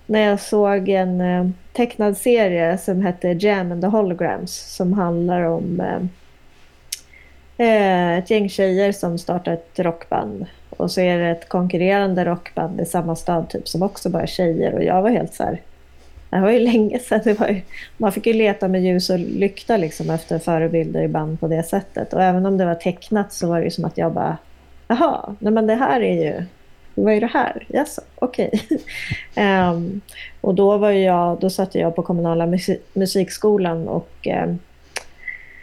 när 0.06 0.20
jag 0.20 0.40
såg 0.40 0.88
en 0.88 1.20
eh, 1.20 1.46
tecknad 1.72 2.16
serie 2.16 2.78
som 2.78 3.02
hette 3.02 3.28
Jam 3.28 3.72
and 3.72 3.82
the 3.82 3.88
Holograms 3.88 4.76
som 4.76 4.92
handlar 4.92 5.42
om 5.42 5.80
eh, 5.80 6.02
eh, 7.66 8.18
ett 8.18 8.30
gäng 8.30 8.48
tjejer 8.48 8.92
som 8.92 9.18
startar 9.18 9.52
ett 9.52 9.78
rockband. 9.78 10.46
Och 10.70 10.90
så 10.90 11.00
är 11.00 11.18
det 11.18 11.30
ett 11.30 11.48
konkurrerande 11.48 12.24
rockband 12.24 12.80
i 12.80 12.84
samma 12.84 13.16
stad 13.16 13.48
typ 13.48 13.68
som 13.68 13.82
också 13.82 14.10
bara 14.10 14.22
är 14.22 14.26
tjejer. 14.26 14.74
Och 14.74 14.84
jag 14.84 15.02
var 15.02 15.10
helt 15.10 15.34
så 15.34 15.42
här... 15.42 15.60
Det 16.30 16.40
var 16.40 16.50
ju 16.50 16.58
länge 16.72 16.98
sedan. 16.98 17.20
Det 17.24 17.40
var 17.40 17.48
ju, 17.48 17.60
man 17.96 18.12
fick 18.12 18.26
ju 18.26 18.32
leta 18.32 18.68
med 18.68 18.84
ljus 18.84 19.10
och 19.10 19.18
lykta 19.18 19.76
liksom 19.76 20.10
efter 20.10 20.38
förebilder 20.38 21.02
i 21.02 21.08
band 21.08 21.40
på 21.40 21.48
det 21.48 21.62
sättet. 21.62 22.12
Och 22.12 22.22
även 22.22 22.46
om 22.46 22.58
det 22.58 22.64
var 22.64 22.74
tecknat 22.74 23.32
så 23.32 23.48
var 23.48 23.58
det 23.58 23.64
ju 23.64 23.70
som 23.70 23.84
att 23.84 23.98
jag 23.98 24.12
bara 24.12 24.36
Jaha, 24.88 25.34
nej 25.38 25.52
men 25.52 25.66
det 25.66 25.74
här 25.74 26.00
är 26.00 26.24
ju... 26.24 26.44
Vad 26.94 27.14
är 27.14 27.20
det 27.20 27.26
här? 27.26 27.66
Jaså, 27.68 28.02
okej. 28.14 28.50
Ehm, 29.34 30.00
och 30.40 30.54
då 30.54 30.76
var 30.76 30.90
jag, 30.90 31.40
då 31.40 31.50
satt 31.50 31.74
jag 31.74 31.96
på 31.96 32.02
kommunala 32.02 32.46
musik, 32.46 32.80
musikskolan 32.92 33.88
och 33.88 34.10
ehm, 34.22 34.48
um, 34.48 34.58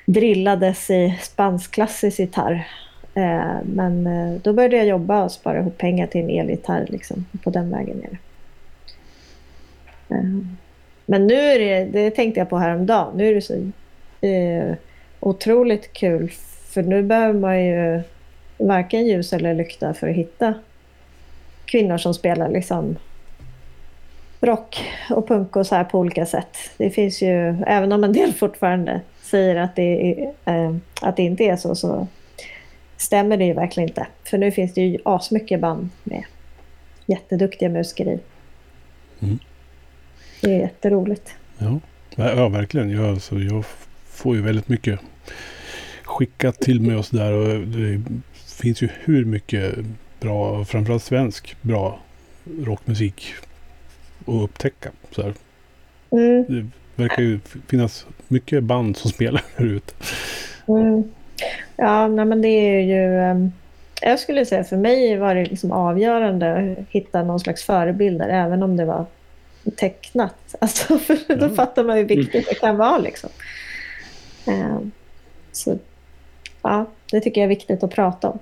drillades 0.05 0.89
i 0.89 1.17
spanskklassisk 1.21 2.19
gitarr. 2.19 2.67
Eh, 3.13 3.57
men 3.63 4.07
eh, 4.07 4.41
då 4.41 4.53
började 4.53 4.77
jag 4.77 4.85
jobba 4.85 5.23
och 5.23 5.31
spara 5.31 5.59
ihop 5.59 5.77
pengar 5.77 6.07
till 6.07 6.21
en 6.21 6.29
elgitarr 6.29 6.85
liksom, 6.89 7.25
på 7.43 7.49
den 7.49 7.71
vägen 7.71 8.03
är 8.03 8.09
det. 8.09 8.17
Ehm, 10.15 10.57
men 11.05 11.27
nu 11.27 11.35
är 11.35 11.59
det, 11.59 11.85
det 11.85 12.11
tänkte 12.11 12.39
jag 12.39 12.49
på 12.49 12.57
häromdagen, 12.57 13.17
nu 13.17 13.29
är 13.29 13.35
det 13.35 13.41
så 13.41 13.71
eh, 14.27 14.75
otroligt 15.19 15.93
kul 15.93 16.31
för 16.69 16.83
nu 16.83 17.03
behöver 17.03 17.39
man 17.39 17.65
ju 17.65 18.01
varken 18.57 19.07
ljus 19.07 19.33
eller 19.33 19.53
lykta 19.53 19.93
för 19.93 20.09
att 20.09 20.15
hitta 20.15 20.53
kvinnor 21.65 21.97
som 21.97 22.13
spelar 22.13 22.49
liksom 22.49 22.95
rock 24.41 24.83
och 25.09 25.27
punk 25.27 25.55
och 25.55 25.67
så 25.67 25.75
här 25.75 25.83
på 25.83 25.99
olika 25.99 26.25
sätt. 26.25 26.57
Det 26.77 26.89
finns 26.89 27.21
ju, 27.21 27.63
även 27.67 27.91
om 27.91 28.03
en 28.03 28.13
del 28.13 28.33
fortfarande 28.39 29.01
säger 29.21 29.55
att 29.55 29.75
det, 29.75 30.11
är, 30.11 30.33
eh, 30.45 30.75
att 31.01 31.15
det 31.15 31.23
inte 31.23 31.43
är 31.43 31.55
så, 31.55 31.75
så 31.75 32.07
stämmer 32.97 33.37
det 33.37 33.45
ju 33.45 33.53
verkligen 33.53 33.89
inte. 33.89 34.07
För 34.23 34.37
nu 34.37 34.51
finns 34.51 34.73
det 34.73 34.81
ju 34.81 34.97
asmycket 35.05 35.59
band 35.59 35.89
med 36.03 36.23
jätteduktiga 37.05 37.69
musiker 37.69 38.05
i. 38.05 38.19
Mm. 39.19 39.39
Det 40.41 40.53
är 40.53 40.59
jätteroligt. 40.59 41.35
Ja, 41.57 41.79
ja 42.15 42.49
verkligen. 42.49 42.89
Jag, 42.89 43.05
alltså, 43.05 43.39
jag 43.39 43.65
får 44.05 44.35
ju 44.35 44.41
väldigt 44.41 44.69
mycket 44.69 44.99
skickat 46.03 46.59
till 46.59 46.81
mig 46.81 46.95
och 46.95 47.05
sådär. 47.05 47.31
Finns 48.55 48.81
ju 48.81 48.89
hur 49.03 49.25
mycket 49.25 49.75
bra, 50.19 50.65
framförallt 50.65 51.03
svensk, 51.03 51.55
bra 51.61 51.99
rockmusik 52.59 53.33
att 54.25 54.43
upptäcka. 54.43 54.89
Så 55.11 55.21
här. 55.21 55.33
Mm. 56.11 56.45
Det 56.47 56.67
verkar 57.03 57.21
ju 57.23 57.39
finnas 57.67 58.05
mycket 58.27 58.63
band 58.63 58.97
som 58.97 59.11
spelar 59.11 59.43
här 59.55 59.65
ute. 59.65 59.93
Mm. 60.67 61.03
Ja, 61.77 62.07
nej, 62.07 62.25
men 62.25 62.41
det 62.41 62.47
är 62.47 62.79
ju... 62.79 63.19
ehm, 63.19 63.51
jag 64.01 64.19
skulle 64.19 64.45
säga 64.45 64.63
för 64.63 64.77
mig 64.77 65.17
var 65.17 65.35
det 65.35 65.45
liksom 65.45 65.71
avgörande 65.71 66.75
att 66.79 66.85
hitta 66.89 67.23
någon 67.23 67.39
slags 67.39 67.63
förebilder, 67.63 68.29
även 68.29 68.63
om 68.63 68.77
det 68.77 68.85
var 68.85 69.05
tecknat. 69.77 70.35
Alltså, 70.61 70.99
för 70.99 71.35
då 71.35 71.45
Ja. 71.45 71.49
fattar 71.49 71.83
man 71.83 71.97
hur 71.97 72.05
viktigt 72.05 72.49
det 72.49 72.55
kan 72.55 72.77
vara. 72.77 72.97
Liksom. 72.97 73.29
Ehm, 74.47 74.91
så 75.51 75.77
ja, 76.61 76.85
det 77.15 77.21
tycker 77.21 77.41
jag 77.41 77.45
är 77.45 77.49
viktigt 77.49 77.83
att 77.83 77.91
prata 77.91 78.29
om. 78.29 78.39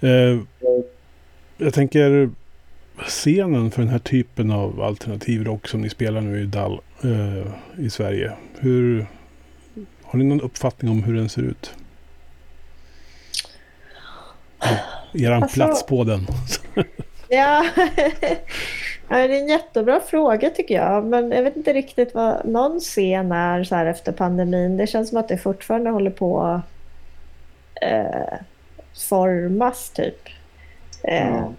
Eh, 0.00 0.38
jag 1.56 1.74
tänker 1.74 2.30
scenen 3.06 3.70
för 3.70 3.82
den 3.82 3.90
här 3.90 3.98
typen 3.98 4.50
av 4.50 4.80
alternativ 4.82 5.44
rock 5.44 5.68
som 5.68 5.80
ni 5.80 5.88
spelar 5.90 6.20
nu 6.20 6.40
i 6.42 6.46
Dall 6.46 6.80
eh, 7.04 7.46
i 7.84 7.90
Sverige. 7.90 8.32
Hur, 8.58 9.06
har 10.02 10.18
ni 10.18 10.24
någon 10.24 10.40
uppfattning 10.40 10.90
om 10.90 11.02
hur 11.02 11.14
den 11.14 11.28
ser 11.28 11.42
ut? 11.42 11.74
Eran 15.14 15.42
Alltså- 15.42 15.54
plats 15.54 15.86
på 15.86 16.04
den. 16.04 16.26
Ja, 17.28 17.66
Ja, 19.08 19.16
det 19.16 19.36
är 19.36 19.40
en 19.42 19.48
jättebra 19.48 20.00
fråga 20.00 20.50
tycker 20.50 20.74
jag. 20.74 21.04
Men 21.04 21.30
jag 21.30 21.42
vet 21.42 21.56
inte 21.56 21.72
riktigt 21.72 22.14
vad 22.14 22.46
någon 22.46 22.80
scen 22.80 23.32
är 23.32 23.64
så 23.64 23.74
här 23.74 23.86
efter 23.86 24.12
pandemin. 24.12 24.76
Det 24.76 24.86
känns 24.86 25.08
som 25.08 25.18
att 25.18 25.28
det 25.28 25.38
fortfarande 25.38 25.90
håller 25.90 26.10
på 26.10 26.60
eh, 27.82 28.38
formas 29.08 29.90
typ. 29.90 30.28
Eh, 31.02 31.28
Ja. 31.28 31.52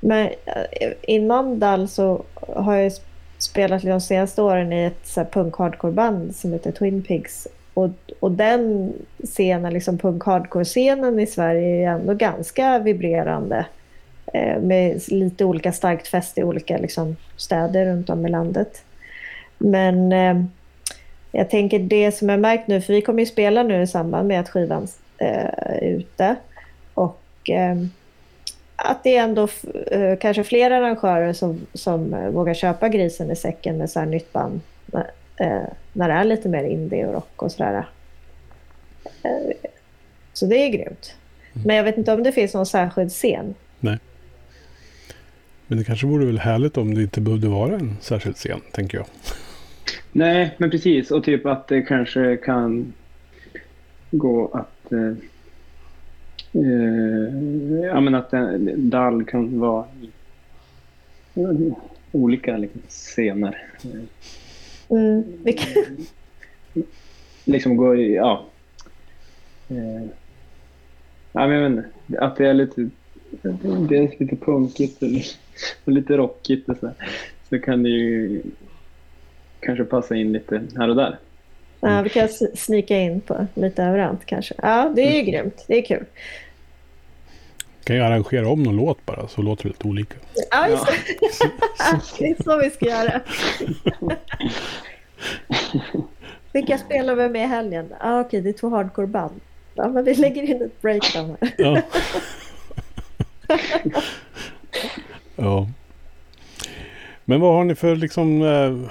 Men 0.00 0.26
eh, 0.26 0.92
innan 1.02 1.58
Dall 1.58 1.88
så 1.88 2.22
har 2.34 2.74
jag 2.74 2.92
spelat 3.38 3.82
de 3.82 4.00
senaste 4.00 4.42
åren 4.42 4.72
i 4.72 4.84
ett 4.84 5.06
så 5.06 5.20
här 5.20 5.28
punk-hardcore-band 5.30 6.36
som 6.36 6.52
heter 6.52 6.72
Twin 6.72 7.02
Pigs. 7.02 7.46
Och, 7.74 7.90
och 8.20 8.30
den 8.30 8.92
scenen, 9.24 9.72
liksom 9.72 9.98
punk-hardcore-scenen 9.98 11.20
i 11.20 11.26
Sverige 11.26 11.86
är 11.88 11.90
ändå 11.92 12.14
ganska 12.14 12.78
vibrerande. 12.78 13.66
Eh, 14.36 14.60
med 14.60 15.02
lite 15.08 15.44
olika 15.44 15.72
starkt 15.72 16.08
fäste 16.08 16.40
i 16.40 16.44
olika 16.44 16.76
liksom, 16.78 17.16
städer 17.36 17.86
runt 17.86 18.10
om 18.10 18.26
i 18.26 18.30
landet. 18.30 18.82
Men 19.58 20.12
eh, 20.12 20.44
jag 21.32 21.50
tänker 21.50 21.78
det 21.78 22.12
som 22.12 22.28
jag 22.28 22.40
märkt 22.40 22.68
nu, 22.68 22.80
för 22.80 22.92
vi 22.92 23.02
kommer 23.02 23.20
ju 23.20 23.26
spela 23.26 23.62
nu 23.62 23.82
i 23.82 23.86
samband 23.86 24.28
med 24.28 24.40
att 24.40 24.48
skivan 24.48 24.88
eh, 25.18 25.46
är 25.56 25.80
ute. 25.82 26.36
Och 26.94 27.50
eh, 27.50 27.76
att 28.76 29.04
det 29.04 29.16
är 29.16 29.22
ändå 29.24 29.48
eh, 29.90 30.16
kanske 30.20 30.44
fler 30.44 30.70
arrangörer 30.70 31.32
som, 31.32 31.66
som 31.74 32.14
eh, 32.14 32.28
vågar 32.28 32.54
köpa 32.54 32.88
grisen 32.88 33.30
i 33.30 33.36
säcken 33.36 33.78
med 33.78 33.90
så 33.90 33.98
här 34.00 34.06
nytt 34.06 34.32
band. 34.32 34.60
när- 34.86 36.08
det 36.08 36.14
är 36.14 36.24
lite 36.24 36.48
mer 36.48 36.64
indie 36.64 37.06
och 37.06 37.12
rock 37.14 37.42
och 37.42 37.52
sådär. 37.52 37.84
Så 40.32 40.46
det 40.46 40.56
är 40.56 40.68
grymt. 40.68 41.14
Men 41.66 41.76
jag 41.76 41.84
vet 41.84 41.98
inte 41.98 42.12
om 42.12 42.22
det 42.22 42.32
finns 42.32 42.54
någon 42.54 42.66
särskild 42.66 43.12
scen. 43.12 43.54
Men 45.66 45.78
det 45.78 45.84
kanske 45.84 46.06
vore 46.06 46.26
väl 46.26 46.38
härligt 46.38 46.76
om 46.76 46.94
det 46.94 47.02
inte 47.02 47.20
behövde 47.20 47.48
vara 47.48 47.74
en 47.74 47.96
särskild 48.00 48.36
scen, 48.36 48.60
tänker 48.72 48.98
jag. 48.98 49.06
Nej, 50.12 50.54
men 50.58 50.70
precis. 50.70 51.10
Och 51.10 51.24
typ 51.24 51.46
att 51.46 51.68
det 51.68 51.82
kanske 51.82 52.36
kan 52.36 52.92
gå 54.10 54.48
att... 54.48 54.92
Eh, 54.92 55.08
eh, 56.52 57.84
ja, 57.84 58.00
men 58.00 58.14
att 58.14 58.32
en 58.32 58.90
dall 58.90 59.24
kan 59.24 59.60
vara 59.60 59.86
i 61.34 61.72
olika 62.12 62.56
liksom, 62.56 62.82
scener. 62.88 63.62
Mm. 64.88 65.24
Liksom 67.44 67.76
gå 67.76 67.96
i... 67.96 68.14
Ja. 68.14 68.44
Eh, 69.68 70.02
ja, 71.32 71.46
men 71.46 71.50
jag 71.50 71.70
vet 71.70 71.70
inte. 71.70 72.20
Att 72.20 72.36
det 72.36 72.46
är 72.46 72.54
lite... 72.54 72.88
Det 73.88 73.96
är 73.96 74.18
lite 74.18 74.36
punkigt 74.36 75.02
och 75.84 75.92
lite, 75.92 76.16
rockigt 76.16 76.68
och 76.68 76.76
så. 76.80 76.90
Så 77.48 77.58
kan 77.58 77.82
det 77.82 77.88
ju 77.88 78.42
kanske 79.60 79.84
passa 79.84 80.16
in 80.16 80.32
lite 80.32 80.62
här 80.76 80.88
och 80.88 80.96
där. 80.96 81.18
Ja, 81.80 82.02
vi 82.02 82.08
kan 82.08 82.28
snika 82.54 82.98
in 82.98 83.20
på 83.20 83.46
lite 83.54 83.82
överallt 83.82 84.26
kanske. 84.26 84.54
Ja, 84.62 84.92
det 84.96 85.02
är 85.02 85.14
ju 85.14 85.22
grymt. 85.22 85.64
Det 85.66 85.78
är 85.78 85.82
kul. 85.82 86.04
Kan 87.84 87.96
ju 87.96 88.02
arrangera 88.02 88.48
om 88.48 88.62
någon 88.62 88.76
låt 88.76 89.06
bara, 89.06 89.28
så 89.28 89.42
låter 89.42 89.62
det 89.62 89.68
lite 89.68 89.88
olika. 89.88 90.14
Ja, 90.50 90.68
just 90.68 90.86
det. 90.86 90.92
det 92.18 92.30
är 92.30 92.42
så 92.42 92.58
vi 92.58 92.70
ska 92.70 92.86
göra. 92.86 93.20
Vilka 96.52 96.78
spelar 96.78 97.14
vi 97.14 97.28
med 97.28 97.42
i 97.42 97.46
helgen? 97.46 97.94
Ah, 98.00 98.20
Okej, 98.20 98.40
det 98.40 98.48
är 98.48 98.52
två 98.52 98.68
hardcore-band. 98.68 99.40
Ja, 99.74 99.88
men 99.88 100.04
vi 100.04 100.14
lägger 100.14 100.42
in 100.42 100.62
ett 100.62 100.82
breakdown 100.82 101.36
här. 101.40 101.54
Ja. 101.58 101.82
ja. 105.36 105.68
Men 107.24 107.40
vad 107.40 107.54
har 107.54 107.64
ni 107.64 107.74
för 107.74 107.96
liksom 107.96 108.42
eh, 108.42 108.90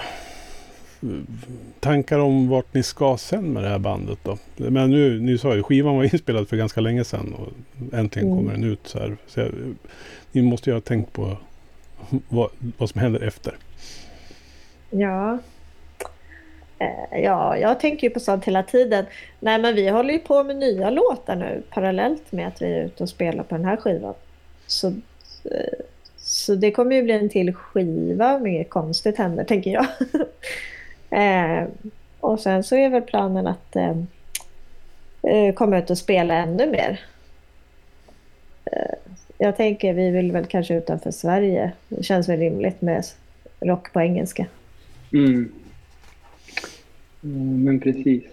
tankar 1.80 2.20
om 2.20 2.50
vart 2.50 2.74
ni 2.74 2.84
ska 2.84 3.18
sen 3.18 3.54
med 3.54 3.64
det 3.64 3.70
här 3.70 3.80
bandet 3.80 4.20
då? 4.24 4.38
Men 4.56 4.90
nu, 4.90 5.20
nu 5.20 5.38
sa 5.38 5.56
ju, 5.56 5.64
skivan 5.64 5.96
var 5.98 6.04
inspelad 6.04 6.50
för 6.50 6.58
ganska 6.58 6.82
länge 6.82 7.04
sedan 7.04 7.34
och 7.34 7.48
äntligen 7.98 8.28
Mm. 8.32 8.38
kommer 8.40 8.52
den 8.52 8.64
ut 8.64 8.80
så 8.88 9.00
här. 9.00 9.18
Så 9.28 9.40
jag, 9.40 9.52
ni 10.32 10.42
måste 10.42 10.70
ju 10.70 10.74
ha 10.74 10.82
tänkt 10.82 11.14
på 11.14 11.38
vad, 12.30 12.50
vad 12.78 12.90
som 12.90 13.02
händer 13.02 13.28
efter. 13.28 13.58
Ja. 14.90 15.38
Eh, 16.80 17.20
Ja, 17.24 17.58
jag 17.58 17.80
tänker 17.80 18.08
ju 18.08 18.14
på 18.14 18.20
sånt 18.20 18.46
hela 18.46 18.64
tiden. 18.64 19.06
Nej, 19.40 19.60
men 19.62 19.76
vi 19.76 19.90
håller 19.90 20.14
ju 20.14 20.20
på 20.20 20.44
med 20.44 20.56
nya 20.56 20.90
låtar 20.90 21.36
nu 21.36 21.64
parallellt 21.70 22.32
med 22.32 22.48
att 22.48 22.62
vi 22.62 22.66
är 22.66 22.86
ute 22.86 23.04
och 23.04 23.10
spelar 23.10 23.44
på 23.44 23.56
den 23.56 23.66
här 23.66 23.78
skivan. 23.78 24.14
Så, 24.68 24.88
eh, 25.52 25.80
så 26.18 26.56
det 26.56 26.72
kommer 26.72 26.96
ju 26.96 27.04
bli 27.04 27.14
en 27.14 27.30
till 27.30 27.54
skiva 27.54 28.36
om 28.36 28.48
inget 28.48 28.70
konstigt 28.70 29.18
händer, 29.18 29.44
tänker 29.44 29.72
jag. 29.72 29.88
eh, 31.64 31.68
och 32.20 32.40
sen 32.40 32.64
så 32.64 32.76
är 32.76 32.90
väl 32.90 33.02
planen 33.02 33.48
att 33.48 33.76
eh, 33.76 33.98
eh, 35.24 35.54
komma 35.54 35.78
ut 35.78 35.90
och 35.90 35.98
spela 35.98 36.34
ännu 36.34 36.72
mer. 36.72 37.00
Eh, 38.66 38.96
jag 39.38 39.58
tänker 39.58 39.94
vi 39.94 40.10
vill 40.10 40.32
väl 40.32 40.46
kanske 40.46 40.74
utanför 40.76 41.12
Sverige. 41.12 41.72
Det 41.90 42.04
känns 42.04 42.30
väl 42.30 42.40
rimligt 42.40 42.82
med 42.82 43.06
rock 43.60 43.94
på 43.94 44.02
engelska. 44.02 44.46
Mm. 45.14 45.52
Mm, 47.24 47.64
Men 47.64 47.80
precis. 47.80 48.24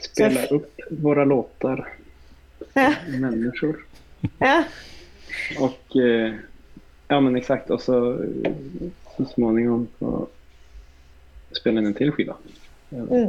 Spela 0.00 0.42
Så- 0.42 0.54
upp 0.54 0.80
våra 0.90 1.24
låtar. 1.24 1.88
Ja. 2.74 2.94
Människor. 3.08 3.76
Ja, 4.38 4.64
Och 5.60 5.96
eh, 5.96 6.34
ja 7.08 7.20
men 7.20 7.36
exakt. 7.36 7.70
Och 7.70 7.80
så 7.80 8.18
så 9.16 9.24
småningom 9.24 9.88
få 9.98 10.26
spela 11.60 11.80
in 11.80 11.86
en 11.86 11.94
till 11.94 12.12
skiva. 12.12 12.34
Mm. 12.90 13.28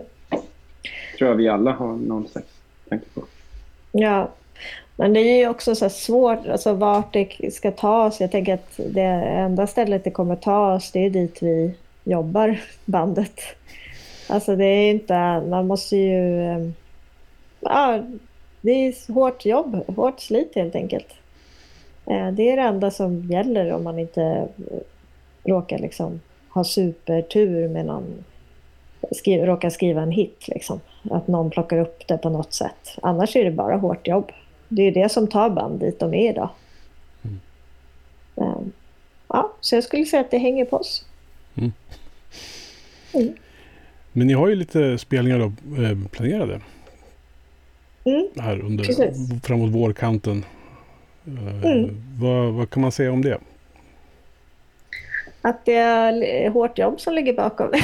tror 1.17 1.29
jag 1.29 1.35
vi 1.35 1.47
alla 1.47 1.71
har 1.71 1.95
någon 1.95 2.27
slags 2.27 2.47
tanke 2.89 3.05
på. 3.13 3.23
Ja, 3.91 4.31
men 4.95 5.13
det 5.13 5.19
är 5.19 5.37
ju 5.37 5.47
också 5.47 5.75
så 5.75 5.89
svårt, 5.89 6.47
alltså 6.47 6.73
vart 6.73 7.13
det 7.13 7.53
ska 7.53 7.71
ta 7.71 8.05
oss. 8.05 8.19
Jag 8.19 8.31
tänker 8.31 8.53
att 8.53 8.79
det 8.89 9.01
enda 9.01 9.67
stället 9.67 10.03
det 10.03 10.11
kommer 10.11 10.35
ta 10.35 10.73
oss, 10.73 10.91
det 10.91 11.05
är 11.05 11.09
dit 11.09 11.41
vi 11.41 11.73
jobbar, 12.03 12.59
bandet. 12.85 13.39
Alltså 14.29 14.55
det 14.55 14.65
är 14.65 14.91
inte, 14.91 15.41
man 15.49 15.67
måste 15.67 15.97
ju, 15.97 16.41
eh, 16.41 16.69
ja, 17.59 18.03
det 18.61 18.71
är 18.71 19.13
hårt 19.13 19.45
jobb, 19.45 19.83
hårt 19.95 20.19
slit 20.19 20.51
helt 20.55 20.75
enkelt. 20.75 21.07
Eh, 22.09 22.31
Det 22.31 22.49
är 22.51 22.55
det 22.57 22.61
enda 22.63 22.91
som 22.91 23.23
gäller 23.23 23.71
om 23.73 23.83
man 23.83 23.99
inte 23.99 24.21
eh, 24.23 24.47
råkar 25.43 25.77
liksom 25.79 26.21
ha 26.49 26.63
supertur 26.63 27.69
med 27.69 27.85
någon 27.85 28.23
skri- 29.11 29.45
råkar 29.45 29.69
skriva 29.69 30.01
en 30.01 30.11
hit. 30.11 30.47
Liksom. 30.47 30.79
Att 31.11 31.27
någon 31.27 31.49
plockar 31.49 31.77
upp 31.77 32.07
det 32.07 32.17
på 32.17 32.29
något 32.29 32.53
sätt. 32.53 32.95
Annars 33.01 33.35
är 33.35 33.45
det 33.45 33.51
bara 33.51 33.77
hårt 33.77 34.07
jobb. 34.07 34.31
Det 34.69 34.81
är 34.83 34.91
det 34.91 35.09
som 35.11 35.27
tar 35.27 35.49
band 35.49 35.79
dit 35.79 35.99
de 35.99 36.13
är 36.13 36.29
idag. 36.29 36.49
Mm. 37.23 37.39
Ehm, 38.35 38.71
Ja, 39.29 39.53
så 39.61 39.75
jag 39.75 39.83
skulle 39.83 40.05
säga 40.05 40.21
att 40.21 40.31
det 40.31 40.37
hänger 40.37 40.65
på 40.65 40.77
oss. 40.77 41.05
Men 44.13 44.27
ni 44.27 44.33
har 44.33 44.47
ju 44.47 44.55
lite 44.55 44.97
spelningar 44.97 45.39
då, 45.39 45.45
eh, 45.83 45.97
planerade 46.11 46.61
Mm. 48.03 48.27
här 48.39 48.59
under, 48.59 48.83
Precis. 48.83 49.17
framåt 49.43 49.69
vårkanten. 49.69 50.45
Eh, 51.27 51.63
Mm. 51.71 51.89
vad, 52.19 52.53
vad 52.53 52.69
kan 52.69 52.81
man 52.81 52.91
säga 52.91 53.11
om 53.11 53.21
det? 53.21 53.37
Att 55.41 55.65
det 55.65 55.75
är 55.75 56.49
hårt 56.49 56.77
jobb 56.77 56.99
som 57.01 57.13
ligger 57.13 57.33
bakom. 57.33 57.71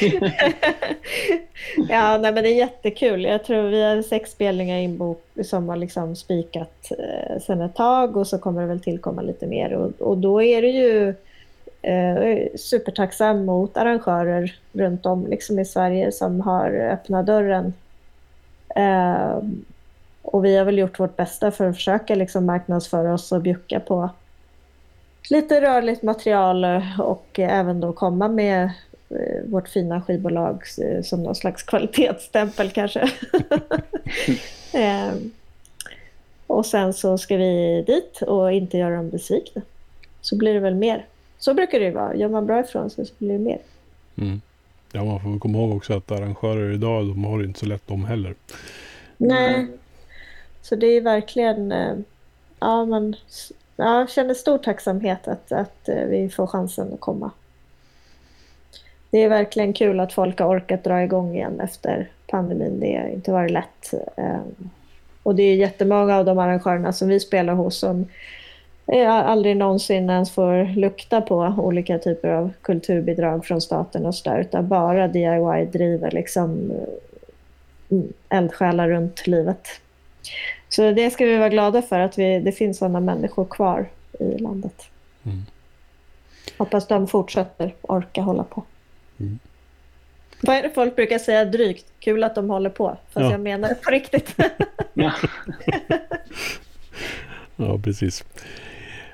Ja, 1.88 2.18
nej, 2.18 2.32
men 2.32 2.42
det 2.44 2.50
är 2.50 2.54
jättekul. 2.56 3.24
Jag 3.24 3.44
tror 3.44 3.62
vi 3.62 3.82
har 3.82 4.02
sex 4.02 4.30
spelningar 4.30 4.78
inbok 4.78 5.22
som 5.44 5.68
har 5.68 5.76
liksom 5.76 6.16
spikat 6.16 6.92
eh, 6.98 7.40
sedan 7.40 7.60
ett 7.60 7.74
tag 7.74 8.16
och 8.16 8.26
så 8.26 8.38
kommer 8.38 8.60
det 8.62 8.66
väl 8.68 8.80
tillkomma 8.80 9.22
lite 9.22 9.46
mer. 9.46 9.72
Och, 9.72 9.92
och 10.00 10.18
då 10.18 10.42
är 10.42 10.62
det 10.62 10.68
ju 10.68 11.08
eh, 11.82 12.48
supertacksam 12.56 13.44
mot 13.44 13.76
arrangörer 13.76 14.56
runt 14.72 15.06
om 15.06 15.26
liksom 15.26 15.58
i 15.58 15.64
Sverige 15.64 16.12
som 16.12 16.40
har 16.40 16.70
öppnat 16.92 17.26
dörren. 17.26 17.72
Eh, 18.76 19.38
och 20.26 20.44
vi 20.44 20.56
har 20.56 20.64
väl 20.64 20.78
gjort 20.78 21.00
vårt 21.00 21.16
bästa 21.16 21.50
för 21.50 21.68
att 21.68 21.76
försöka 21.76 22.14
liksom 22.14 22.46
marknadsföra 22.46 23.14
oss 23.14 23.32
och 23.32 23.42
bjucka 23.42 23.80
på 23.80 24.10
lite 25.30 25.60
rörligt 25.60 26.02
material 26.02 26.64
eh, 26.64 27.00
och 27.00 27.38
eh, 27.38 27.58
även 27.58 27.80
då 27.80 27.92
komma 27.92 28.28
med 28.28 28.70
eh, 29.10 29.44
vårt 29.46 29.68
fina 29.68 30.02
skivbolag 30.02 30.62
eh, 30.82 31.02
som 31.02 31.22
någon 31.22 31.34
slags 31.34 31.62
kvalitetsstämpel 31.62 32.70
kanske. 32.70 33.10
Ehm, 34.72 35.30
och 36.46 36.66
sen 36.66 36.94
så 36.94 37.18
ska 37.18 37.36
vi 37.36 37.84
dit 37.86 38.22
och 38.22 38.52
inte 38.52 38.78
göra 38.78 38.96
dem 38.96 39.10
besvikna. 39.10 39.62
Så 40.20 40.36
blir 40.36 40.54
det 40.54 40.60
väl 40.60 40.74
mer. 40.74 41.06
Så 41.38 41.54
brukar 41.54 41.78
det 41.78 41.84
ju 41.84 41.90
vara. 41.90 42.14
Gör 42.14 42.28
man 42.28 42.46
bra 42.46 42.60
ifrån 42.60 42.90
sig 42.90 43.06
så 43.06 43.12
blir 43.18 43.32
det 43.32 43.38
mer. 43.38 43.58
Mm. 44.16 44.40
Ja, 44.92 45.04
man 45.04 45.20
får 45.20 45.38
komma 45.38 45.58
ihåg 45.58 45.76
också 45.76 45.96
att 45.96 46.10
arrangörer 46.10 46.74
idag, 46.74 47.06
de 47.06 47.24
har 47.24 47.38
det 47.38 47.44
inte 47.44 47.60
så 47.60 47.66
lätt 47.66 47.82
de 47.86 48.04
heller. 48.04 48.34
Nej. 49.16 49.66
Så 50.68 50.76
det 50.76 50.86
är 50.86 51.00
verkligen... 51.00 51.72
Eh, 51.72 51.96
ja, 52.60 52.84
man 52.84 53.16
ja, 53.76 53.98
jag 53.98 54.10
känner 54.10 54.34
stor 54.34 54.58
tacksamhet 54.58 55.28
att, 55.28 55.52
att 55.52 55.88
eh, 55.88 56.04
vi 56.04 56.28
får 56.28 56.46
chansen 56.46 56.92
att 56.92 57.00
komma. 57.00 57.30
Det 59.10 59.18
är 59.18 59.28
verkligen 59.28 59.72
kul 59.72 60.00
att 60.00 60.12
folk 60.12 60.38
har 60.38 60.48
orkat 60.48 60.84
dra 60.84 61.02
igång 61.02 61.34
igen 61.34 61.60
efter 61.60 62.10
pandemin. 62.26 62.80
Det 62.80 62.96
har 62.96 63.08
inte 63.08 63.32
varit 63.32 63.50
lätt. 63.50 63.94
Ehm, 64.16 64.70
och 65.22 65.34
det 65.34 65.42
är 65.42 65.56
jättemånga 65.56 66.16
av 66.16 66.24
de 66.24 66.38
arrangörerna 66.38 66.92
som 66.92 67.08
vi 67.08 67.20
spelar 67.20 67.54
hos 67.54 67.78
som 67.78 68.06
eh, 68.86 69.10
aldrig 69.10 69.56
någonsin 69.56 70.10
ens 70.10 70.30
får 70.30 70.76
lukta 70.76 71.20
på 71.20 71.54
olika 71.58 71.98
typer 71.98 72.28
av 72.28 72.52
kulturbidrag 72.60 73.44
från 73.46 73.60
staten 73.60 74.06
och 74.06 74.14
sådär, 74.14 74.40
utan 74.40 74.68
bara 74.68 75.08
DIY 75.08 75.66
driver 75.72 76.10
liksom 76.10 76.72
mm, 77.90 78.12
eldsjälar 78.28 78.88
runt 78.88 79.26
livet. 79.26 79.68
Så 80.76 80.92
det 80.92 81.10
ska 81.10 81.24
vi 81.24 81.36
vara 81.36 81.48
glada 81.48 81.82
för, 81.82 81.98
att 82.00 82.18
vi, 82.18 82.38
det 82.40 82.52
finns 82.52 82.78
sådana 82.78 83.00
människor 83.00 83.44
kvar 83.44 83.88
i 84.20 84.38
landet. 84.38 84.82
Mm. 85.24 85.42
Hoppas 86.58 86.86
de 86.88 87.08
fortsätter 87.08 87.74
orka 87.82 88.20
hålla 88.22 88.44
på. 88.44 88.62
Mm. 89.20 89.38
Vad 90.42 90.56
är 90.56 90.62
det 90.62 90.70
folk 90.70 90.96
brukar 90.96 91.18
säga 91.18 91.44
drygt? 91.44 91.86
Kul 91.98 92.24
att 92.24 92.34
de 92.34 92.50
håller 92.50 92.70
på, 92.70 92.88
fast 92.88 93.24
Ja. 93.24 93.30
jag 93.30 93.40
menar 93.40 93.68
det 93.68 93.74
på 93.74 93.90
riktigt. 93.90 94.36
Ja. 94.94 95.12
Ja, 97.56 97.78
precis. 97.84 98.24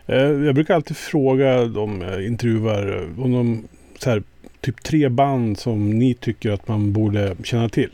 Eh, 0.07 0.17
Jag 0.17 0.55
brukar 0.55 0.75
alltid 0.75 0.97
fråga 0.97 1.65
de 1.65 2.03
eh, 2.03 2.27
intervjuar 2.27 2.97
eh, 2.97 3.25
om 3.25 3.33
de 3.33 3.69
här, 4.07 4.23
typ 4.61 4.83
tre 4.83 5.09
band 5.09 5.59
som 5.59 5.91
ni 5.91 6.15
tycker 6.15 6.51
att 6.51 6.69
man 6.69 6.93
borde 6.93 7.37
känna 7.45 7.69
till. 7.69 7.91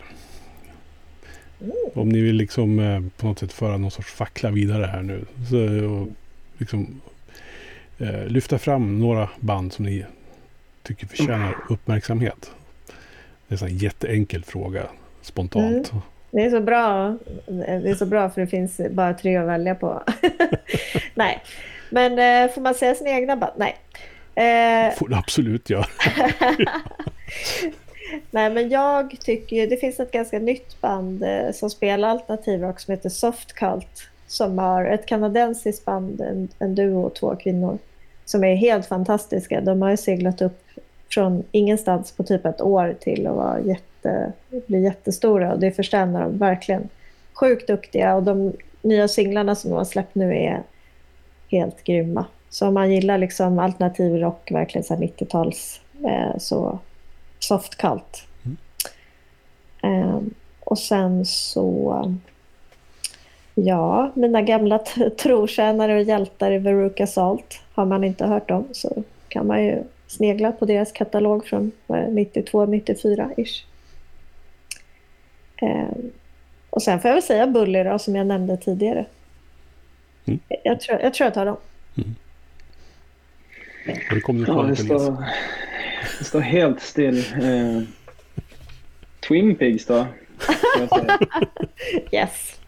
Om 1.94 2.08
ni 2.08 2.20
vill 2.20 2.36
liksom 2.36 2.78
eh, 2.78 3.00
på 3.16 3.26
något 3.26 3.38
sätt 3.38 3.52
föra 3.52 3.76
någon 3.76 3.90
sorts 3.90 4.12
fackla 4.12 4.50
vidare 4.50 4.86
här 4.86 5.02
nu. 5.02 5.24
Så, 5.50 5.90
och 5.90 6.08
liksom 6.58 7.00
eh, 7.98 8.26
lyfta 8.26 8.58
fram 8.58 9.00
några 9.00 9.28
band 9.40 9.72
som 9.72 9.84
ni 9.84 10.04
tycker 10.82 11.06
förtjänar 11.06 11.56
uppmärksamhet. 11.68 12.50
Det 13.48 13.62
är 13.62 13.66
en 13.66 13.78
jätteenkel 13.78 14.44
fråga 14.44 14.82
spontant. 15.22 15.90
Mm. 15.92 16.02
Det 16.30 16.44
är 16.44 16.50
så 16.50 16.60
bra. 16.60 17.16
Det 17.46 17.90
är 17.90 17.94
så 17.94 18.06
bra 18.06 18.30
för 18.30 18.40
det 18.40 18.46
finns 18.46 18.80
bara 18.90 19.14
tre 19.14 19.36
att 19.36 19.46
välja 19.46 19.74
på. 19.74 20.02
Nej, 21.14 21.42
men 21.90 22.12
eh, 22.12 22.54
får 22.54 22.60
man 22.60 22.74
säga 22.74 22.94
sina 22.94 23.10
egna 23.10 23.36
band? 23.36 23.52
Nej. 23.56 23.76
Eh, 24.34 24.94
Får 24.94 25.08
du 25.08 25.14
absolut 25.14 25.70
göra. 25.70 25.86
Nej, 28.30 28.50
men 28.50 28.68
jag 28.68 29.16
tycker 29.20 29.66
det 29.66 29.76
finns 29.76 30.00
ett 30.00 30.12
ganska 30.12 30.38
nytt 30.38 30.80
band 30.80 31.22
eh, 31.22 31.52
som 31.52 31.70
spelar 31.70 32.08
alternativrock 32.08 32.80
som 32.80 32.92
heter 32.92 33.08
Soft 33.08 33.52
Cult. 33.52 34.08
Som 34.26 34.58
har 34.58 34.84
ett 34.84 35.06
kanadensiskt 35.06 35.84
band, 35.84 36.20
en, 36.20 36.48
en 36.58 36.74
duo 36.74 37.02
och 37.02 37.14
två 37.14 37.36
kvinnor. 37.36 37.78
Som 38.24 38.44
är 38.44 38.54
helt 38.54 38.86
fantastiska. 38.86 39.60
De 39.60 39.82
har 39.82 39.90
ju 39.90 39.96
seglat 39.96 40.42
upp 40.42 40.62
från 41.10 41.44
ingenstans 41.52 42.12
på 42.12 42.22
typ 42.22 42.46
ett 42.46 42.60
år 42.60 42.96
till 43.00 43.26
att 43.26 43.36
vara 43.36 43.60
jätte, 43.60 44.32
bli 44.66 44.82
jättestora. 44.82 45.52
Och 45.52 45.60
det 45.60 45.70
förtjänar 45.72 46.20
de 46.20 46.38
verkligen. 46.38 46.88
Sjukt 47.32 47.66
duktiga 47.66 48.14
och 48.14 48.22
de 48.22 48.52
nya 48.82 49.08
singlarna 49.08 49.54
som 49.54 49.70
de 49.70 49.76
har 49.76 49.84
släppt 49.84 50.14
nu 50.14 50.36
är 50.36 50.62
helt 51.48 51.84
grymma. 51.84 52.24
Så 52.50 52.68
om 52.68 52.74
man 52.74 52.92
gillar 52.92 53.18
liksom 53.18 53.58
alternativ 53.58 54.16
rock, 54.16 54.50
verkligen 54.50 54.84
90-tals, 54.84 55.80
så 56.38 56.78
soft 57.48 57.74
cult. 57.74 58.26
Mm. 58.44 58.56
Um, 60.02 60.34
och 60.60 60.78
sen 60.78 61.26
så... 61.26 62.14
Ja, 63.54 64.12
mina 64.14 64.42
gamla 64.42 64.78
trotjänare 65.18 65.94
och 65.94 66.02
hjältar 66.02 66.52
i 66.52 66.58
Veruca 66.58 67.06
Salt. 67.06 67.60
Har 67.72 67.86
man 67.86 68.04
inte 68.04 68.26
hört 68.26 68.48
dem 68.48 68.68
så 68.72 69.02
kan 69.28 69.46
man 69.46 69.64
ju 69.64 69.82
snegla 70.06 70.52
på 70.52 70.64
deras 70.64 70.92
katalog 70.92 71.46
från 71.46 71.72
92-94-ish. 71.86 73.64
Um, 75.62 76.10
och 76.70 76.82
sen 76.82 77.00
får 77.00 77.08
jag 77.08 77.14
väl 77.14 77.22
säga 77.22 77.46
Bully 77.46 77.82
då, 77.82 77.98
som 77.98 78.16
jag 78.16 78.26
nämnde 78.26 78.56
tidigare. 78.56 79.06
Mm. 80.26 80.40
Jag, 80.64 80.80
tror, 80.80 81.00
jag 81.00 81.14
tror 81.14 81.26
jag 81.26 81.34
tar 81.34 81.46
dem. 81.46 81.56
Mm. 81.96 82.14
Det 84.10 84.20
kom 84.20 84.44
ja, 84.48 84.62
det, 84.62 84.76
står, 84.76 85.16
det 86.18 86.24
står 86.24 86.40
helt 86.40 86.80
still. 86.80 87.18
Eh, 87.18 87.82
Twin 89.28 89.54
Pigs 89.56 89.86
då? 89.86 90.06
yes. 92.12 92.60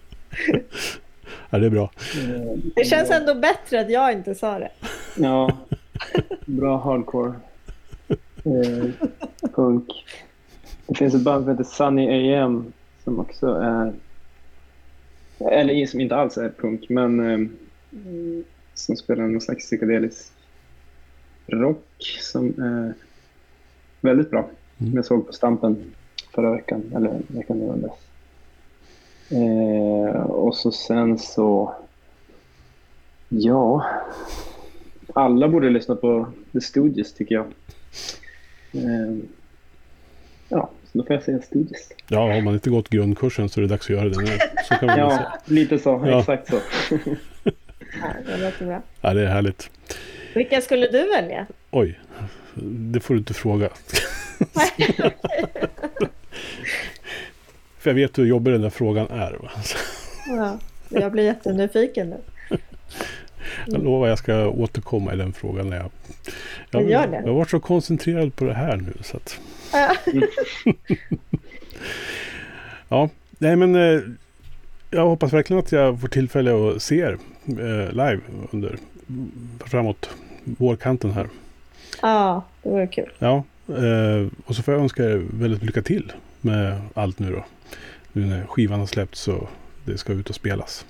Ja, 1.50 1.58
det 1.58 1.66
är 1.66 1.70
bra. 1.70 1.90
Det 2.76 2.84
känns 2.84 3.10
ändå 3.10 3.34
bättre 3.34 3.80
att 3.80 3.90
jag 3.90 4.12
inte 4.12 4.34
sa 4.34 4.58
det. 4.58 4.70
Ja, 5.16 5.58
bra 6.46 6.76
hardcore. 6.76 7.32
Eh, 8.44 9.08
punk. 9.54 10.04
Det 10.86 10.94
finns 10.94 11.14
ett 11.14 11.22
band 11.22 11.44
som 11.44 11.50
heter 11.50 11.64
Sunny 11.64 12.34
AM 12.34 12.72
som 13.04 13.20
också 13.20 13.46
är... 13.46 13.92
Eller 15.50 15.86
som 15.86 16.00
inte 16.00 16.16
alls 16.16 16.36
är 16.36 16.52
punk, 16.58 16.88
men 16.88 17.20
eh, 17.30 17.48
som 18.74 18.96
spelar 18.96 19.26
någon 19.26 19.40
slags 19.40 19.64
psykedelisk 19.64 20.32
rock 21.46 22.18
som 22.20 22.46
är 22.46 22.94
väldigt 24.00 24.30
bra. 24.30 24.48
Mm. 24.78 24.94
Jag 24.94 25.04
såg 25.04 25.26
på 25.26 25.32
Stampen 25.32 25.92
förra 26.34 26.50
veckan, 26.52 26.92
eller 26.96 27.20
veckan 27.26 27.62
innan 27.62 27.80
dess. 27.80 27.92
Eh, 29.30 30.20
och 30.22 30.54
så 30.54 30.72
sen 30.72 31.18
så... 31.18 31.74
Ja... 33.28 33.86
Alla 35.14 35.48
borde 35.48 35.70
lyssna 35.70 35.96
på 35.96 36.26
The 36.52 36.60
Stooges 36.60 37.14
tycker 37.14 37.34
jag. 37.34 37.46
Eh, 38.72 39.16
ja, 40.48 40.70
så 40.92 40.98
då 40.98 41.04
får 41.04 41.14
jag 41.14 41.22
säga 41.22 41.42
Stooges. 41.42 41.92
Ja, 42.08 42.32
har 42.34 42.40
man 42.40 42.54
inte 42.54 42.70
gått 42.70 42.88
grundkursen 42.88 43.48
så 43.48 43.60
är 43.60 43.62
det 43.62 43.68
dags 43.68 43.86
att 43.86 43.96
göra 43.96 44.08
det 44.08 44.22
nu. 44.22 44.38
Så 44.68 44.74
kan 44.74 44.86
man 44.86 44.98
ja, 44.98 45.10
säga. 45.10 45.32
lite 45.44 45.78
så. 45.78 46.04
Ja. 46.06 46.20
Exakt 46.20 46.48
så. 46.48 46.60
ja, 46.90 48.08
det 48.26 48.36
låter 48.36 48.66
bra. 48.66 48.82
Ja, 49.00 49.14
det 49.14 49.22
är 49.22 49.26
härligt. 49.26 49.70
Vilka 50.34 50.60
skulle 50.60 50.86
du 50.86 51.08
välja? 51.08 51.46
Oj, 51.70 51.98
det 52.54 53.00
får 53.00 53.14
du 53.14 53.18
inte 53.18 53.34
fråga. 53.34 53.68
För 57.78 57.90
jag 57.90 57.94
vet 57.94 58.18
hur 58.18 58.26
jobbig 58.26 58.54
den 58.54 58.62
där 58.62 58.70
frågan 58.70 59.06
är. 59.10 59.38
Ja, 60.26 60.58
jag 60.88 61.12
blir 61.12 61.24
jättenyfiken 61.24 62.10
nu. 62.10 62.16
Jag 63.66 63.84
lovar 63.84 64.08
jag 64.08 64.18
ska 64.18 64.48
återkomma 64.48 65.14
i 65.14 65.16
den 65.16 65.32
frågan. 65.32 65.70
När 65.70 65.76
jag, 65.76 65.90
jag, 66.70 67.10
det. 67.10 67.16
jag 67.16 67.26
har 67.26 67.32
varit 67.34 67.50
så 67.50 67.60
koncentrerad 67.60 68.36
på 68.36 68.44
det 68.44 68.54
här 68.54 68.76
nu. 68.76 68.92
Så 69.02 69.16
att... 69.16 69.40
ja, 72.88 73.08
nej 73.38 73.56
men 73.56 73.74
eh, 73.74 74.00
jag 74.90 75.06
hoppas 75.06 75.32
verkligen 75.32 75.60
att 75.60 75.72
jag 75.72 76.00
får 76.00 76.08
tillfälle 76.08 76.70
att 76.70 76.82
se 76.82 76.96
er 76.96 77.18
eh, 77.46 77.90
live 77.90 78.20
under 78.50 78.76
framåt 79.66 80.10
vårkanten 80.44 81.10
här. 81.10 81.28
Ja, 82.02 82.44
det 82.62 82.68
vore 82.68 82.86
kul. 82.86 83.10
Ja, 83.18 83.44
eh, 83.68 84.26
och 84.46 84.56
så 84.56 84.62
får 84.62 84.74
jag 84.74 84.82
önska 84.82 85.04
er 85.04 85.26
väldigt 85.32 85.62
lycka 85.62 85.82
till 85.82 86.12
med 86.40 86.80
allt 86.94 87.18
nu 87.18 87.32
då. 87.32 87.44
Nu 88.12 88.26
när 88.26 88.46
skivan 88.46 88.80
har 88.80 88.86
släppts 88.86 89.20
så 89.20 89.48
det 89.84 89.98
ska 89.98 90.12
ut 90.12 90.28
och 90.28 90.34
spelas. 90.34 90.86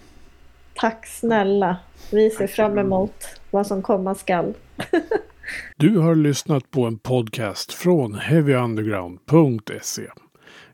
Tack 0.75 1.07
snälla. 1.07 1.77
Vi 2.13 2.31
ser 2.31 2.47
fram 2.47 2.79
emot 2.79 3.41
vad 3.51 3.67
som 3.67 3.83
komma 3.83 4.15
skall. 4.15 4.55
du 5.77 5.99
har 5.99 6.15
lyssnat 6.15 6.71
på 6.71 6.87
en 6.87 6.99
podcast 6.99 7.73
från 7.73 8.15
heavyunderground.se. 8.15 10.07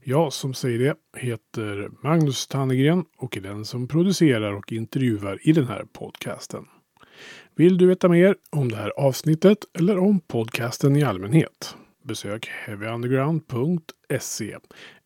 Jag 0.09 0.33
som 0.33 0.55
säger 0.55 0.79
det 0.79 1.21
heter 1.21 1.89
Magnus 2.03 2.47
Tannegren 2.47 3.05
och 3.19 3.37
är 3.37 3.41
den 3.41 3.65
som 3.65 3.89
producerar 3.89 4.53
och 4.53 4.73
intervjuar 4.73 5.39
i 5.49 5.53
den 5.53 5.67
här 5.67 5.85
podcasten. 5.93 6.65
Vill 7.55 7.79
du 7.79 7.87
veta 7.87 8.09
mer 8.09 8.37
om 8.51 8.69
det 8.69 8.77
här 8.77 8.91
avsnittet 8.91 9.59
eller 9.79 9.99
om 9.99 10.21
podcasten 10.21 10.97
i 10.97 11.03
allmänhet? 11.03 11.75
Besök 12.03 12.49
heavyunderground.se 12.67 14.57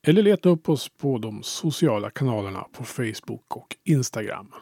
eller 0.03 0.23
leta 0.23 0.49
upp 0.49 0.69
oss 0.69 0.89
på 0.89 1.19
de 1.19 1.43
sociala 1.43 2.11
kanalerna 2.11 2.67
på 2.73 2.85
Facebook 2.85 3.57
och 3.57 3.77
Instagram. 3.85 4.53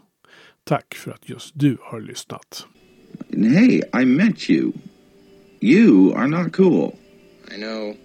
Tack 0.64 0.94
för 0.94 1.10
att 1.10 1.28
just 1.28 1.50
du 1.54 1.76
har 1.80 2.00
lyssnat. 2.00 2.66
Hey, 3.30 3.82
I 4.02 4.04
met 4.04 4.50
you. 4.50 4.72
You 5.60 6.14
are 6.14 6.26
not 6.26 6.52
cool. 6.56 6.92
I 7.54 7.56
know. 7.56 7.96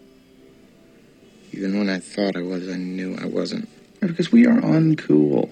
Even 1.52 1.80
when 1.80 1.90
I 1.98 2.00
thought 2.00 2.36
I 2.36 2.42
was, 2.42 2.64
I 2.64 2.78
knew 2.78 3.14
I 3.14 3.26
wasn't. 3.26 3.68
Because 4.00 4.32
we 4.32 4.48
are 4.48 4.62
uncool. 4.62 5.50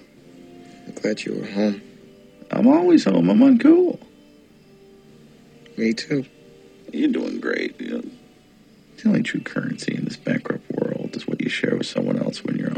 I'm 0.86 0.94
glad 1.02 1.20
you 1.26 1.34
were 1.34 1.52
home. 1.52 1.80
I'm 2.52 2.66
always 2.66 3.04
home. 3.04 3.30
I'm 3.30 3.42
on 3.42 3.58
uncool. 3.58 3.98
Me 5.76 5.92
too. 5.94 6.24
You're 6.92 7.10
doing 7.10 7.40
great. 7.40 7.78
The 7.78 8.02
only 9.06 9.22
true 9.22 9.40
currency 9.40 9.94
in 9.94 10.04
this 10.04 10.16
bankrupt 10.16 10.70
world 10.70 11.16
is 11.16 11.26
what 11.26 11.40
you 11.40 11.48
share 11.48 11.76
with 11.76 11.86
someone 11.86 12.18
else 12.18 12.44
when 12.44 12.56
you're 12.56 12.70